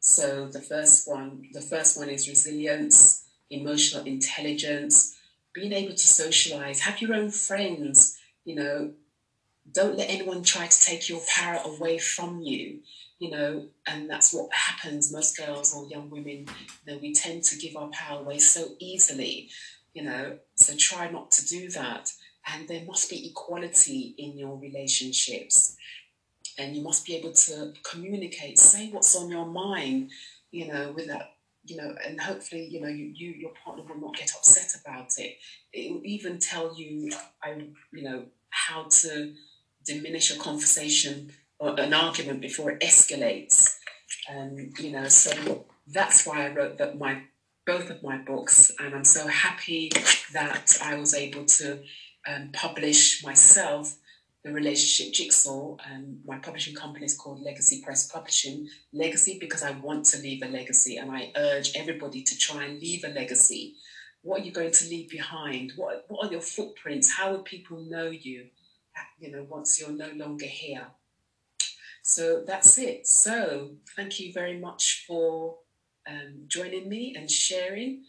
So 0.00 0.48
the 0.48 0.62
first 0.62 1.08
one, 1.08 1.48
the 1.52 1.60
first 1.60 1.98
one 1.98 2.08
is 2.08 2.28
resilience, 2.28 3.24
emotional 3.50 4.04
intelligence, 4.06 5.16
being 5.52 5.72
able 5.72 5.94
to 5.94 6.06
socialize, 6.06 6.80
have 6.80 7.00
your 7.00 7.14
own 7.14 7.30
friends, 7.30 8.18
you 8.44 8.54
know, 8.54 8.92
don't 9.72 9.98
let 9.98 10.08
anyone 10.08 10.42
try 10.42 10.66
to 10.66 10.80
take 10.80 11.08
your 11.08 11.20
power 11.28 11.60
away 11.64 11.98
from 11.98 12.40
you, 12.40 12.80
you 13.18 13.30
know, 13.30 13.66
and 13.86 14.08
that's 14.08 14.32
what 14.32 14.52
happens. 14.52 15.12
Most 15.12 15.36
girls 15.36 15.74
or 15.74 15.86
young 15.88 16.08
women, 16.10 16.46
know, 16.86 16.98
we 16.98 17.12
tend 17.12 17.42
to 17.44 17.58
give 17.58 17.76
our 17.76 17.88
power 17.88 18.20
away 18.20 18.38
so 18.38 18.68
easily, 18.78 19.50
you 19.98 20.04
know, 20.04 20.38
so 20.54 20.74
try 20.78 21.10
not 21.10 21.32
to 21.32 21.44
do 21.44 21.68
that. 21.70 22.12
And 22.46 22.68
there 22.68 22.84
must 22.86 23.10
be 23.10 23.28
equality 23.28 24.14
in 24.16 24.38
your 24.38 24.56
relationships. 24.56 25.76
And 26.56 26.76
you 26.76 26.82
must 26.82 27.04
be 27.04 27.16
able 27.16 27.32
to 27.32 27.72
communicate, 27.82 28.60
say 28.60 28.90
what's 28.90 29.16
on 29.16 29.28
your 29.28 29.46
mind, 29.46 30.10
you 30.52 30.68
know, 30.68 30.92
without 30.94 31.22
you 31.64 31.76
know, 31.76 31.94
and 32.06 32.18
hopefully, 32.18 32.64
you 32.64 32.80
know, 32.80 32.88
you, 32.88 33.12
you 33.14 33.32
your 33.32 33.50
partner 33.62 33.82
will 33.82 34.00
not 34.00 34.16
get 34.16 34.30
upset 34.30 34.80
about 34.80 35.10
it. 35.18 35.36
It 35.72 35.92
will 35.92 36.04
even 36.04 36.38
tell 36.38 36.74
you, 36.78 37.12
I, 37.42 37.50
you 37.92 38.02
know, 38.02 38.24
how 38.48 38.84
to 39.02 39.34
diminish 39.84 40.34
a 40.34 40.38
conversation 40.38 41.32
or 41.58 41.78
an 41.78 41.92
argument 41.92 42.40
before 42.40 42.70
it 42.70 42.80
escalates. 42.80 43.74
Um, 44.30 44.70
you 44.78 44.92
know, 44.92 45.08
so 45.08 45.66
that's 45.86 46.24
why 46.26 46.46
I 46.46 46.54
wrote 46.54 46.78
that 46.78 46.98
my 46.98 47.22
both 47.68 47.90
of 47.90 48.02
my 48.02 48.16
books, 48.16 48.72
and 48.78 48.94
I'm 48.94 49.04
so 49.04 49.26
happy 49.28 49.90
that 50.32 50.78
I 50.82 50.94
was 50.94 51.12
able 51.12 51.44
to 51.44 51.82
um, 52.26 52.48
publish 52.54 53.22
myself 53.22 53.94
the 54.42 54.50
relationship 54.50 55.12
jigsaw. 55.12 55.76
Um, 55.86 56.20
my 56.24 56.38
publishing 56.38 56.74
company 56.74 57.04
is 57.04 57.14
called 57.14 57.42
Legacy 57.42 57.82
Press 57.84 58.10
Publishing. 58.10 58.66
Legacy 58.94 59.36
because 59.38 59.62
I 59.62 59.72
want 59.72 60.06
to 60.06 60.18
leave 60.18 60.42
a 60.42 60.48
legacy, 60.48 60.96
and 60.96 61.10
I 61.10 61.30
urge 61.36 61.72
everybody 61.76 62.22
to 62.22 62.38
try 62.38 62.64
and 62.64 62.80
leave 62.80 63.04
a 63.04 63.08
legacy. 63.08 63.74
What 64.22 64.40
are 64.40 64.44
you 64.44 64.52
going 64.52 64.72
to 64.72 64.88
leave 64.88 65.10
behind? 65.10 65.74
What 65.76 66.06
What 66.08 66.26
are 66.26 66.32
your 66.32 66.40
footprints? 66.40 67.12
How 67.12 67.32
will 67.32 67.42
people 67.42 67.84
know 67.90 68.08
you? 68.08 68.46
You 69.20 69.30
know, 69.30 69.46
once 69.46 69.78
you're 69.78 69.90
no 69.90 70.10
longer 70.16 70.46
here. 70.46 70.86
So 72.02 72.44
that's 72.46 72.78
it. 72.78 73.06
So 73.06 73.72
thank 73.94 74.18
you 74.18 74.32
very 74.32 74.58
much 74.58 75.04
for 75.06 75.58
um, 76.08 76.44
joining 76.48 76.88
me 76.88 77.14
and 77.16 77.30
sharing. 77.30 78.04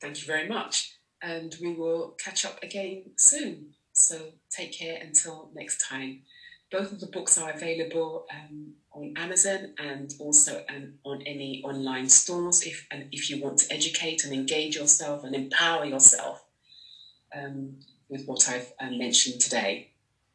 Thank 0.00 0.20
you 0.20 0.26
very 0.26 0.48
much, 0.48 0.96
and 1.22 1.54
we 1.60 1.74
will 1.74 2.16
catch 2.22 2.44
up 2.44 2.62
again 2.62 3.12
soon. 3.16 3.74
So 3.92 4.32
take 4.50 4.72
care 4.72 4.98
until 5.00 5.50
next 5.54 5.86
time. 5.88 6.22
Both 6.70 6.92
of 6.92 7.00
the 7.00 7.06
books 7.06 7.38
are 7.38 7.50
available 7.50 8.26
um, 8.32 8.74
on 8.92 9.14
Amazon 9.16 9.74
and 9.78 10.12
also 10.18 10.64
um, 10.68 10.94
on 11.04 11.22
any 11.22 11.62
online 11.62 12.08
stores 12.08 12.64
if, 12.64 12.88
if 13.12 13.30
you 13.30 13.40
want 13.40 13.58
to 13.58 13.72
educate 13.72 14.24
and 14.24 14.32
engage 14.32 14.74
yourself 14.74 15.22
and 15.22 15.34
empower 15.36 15.84
yourself 15.84 16.44
um, 17.34 17.76
with 18.08 18.26
what 18.26 18.48
I've 18.48 18.72
uh, 18.80 18.90
mentioned 18.90 19.40
today. 19.40 19.90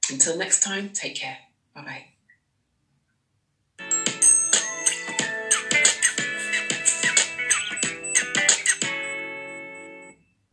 Until 0.09 0.37
next 0.37 0.63
time, 0.63 0.89
take 0.89 1.15
care. 1.15 1.37
Bye 1.75 1.81
bye. 1.83 2.18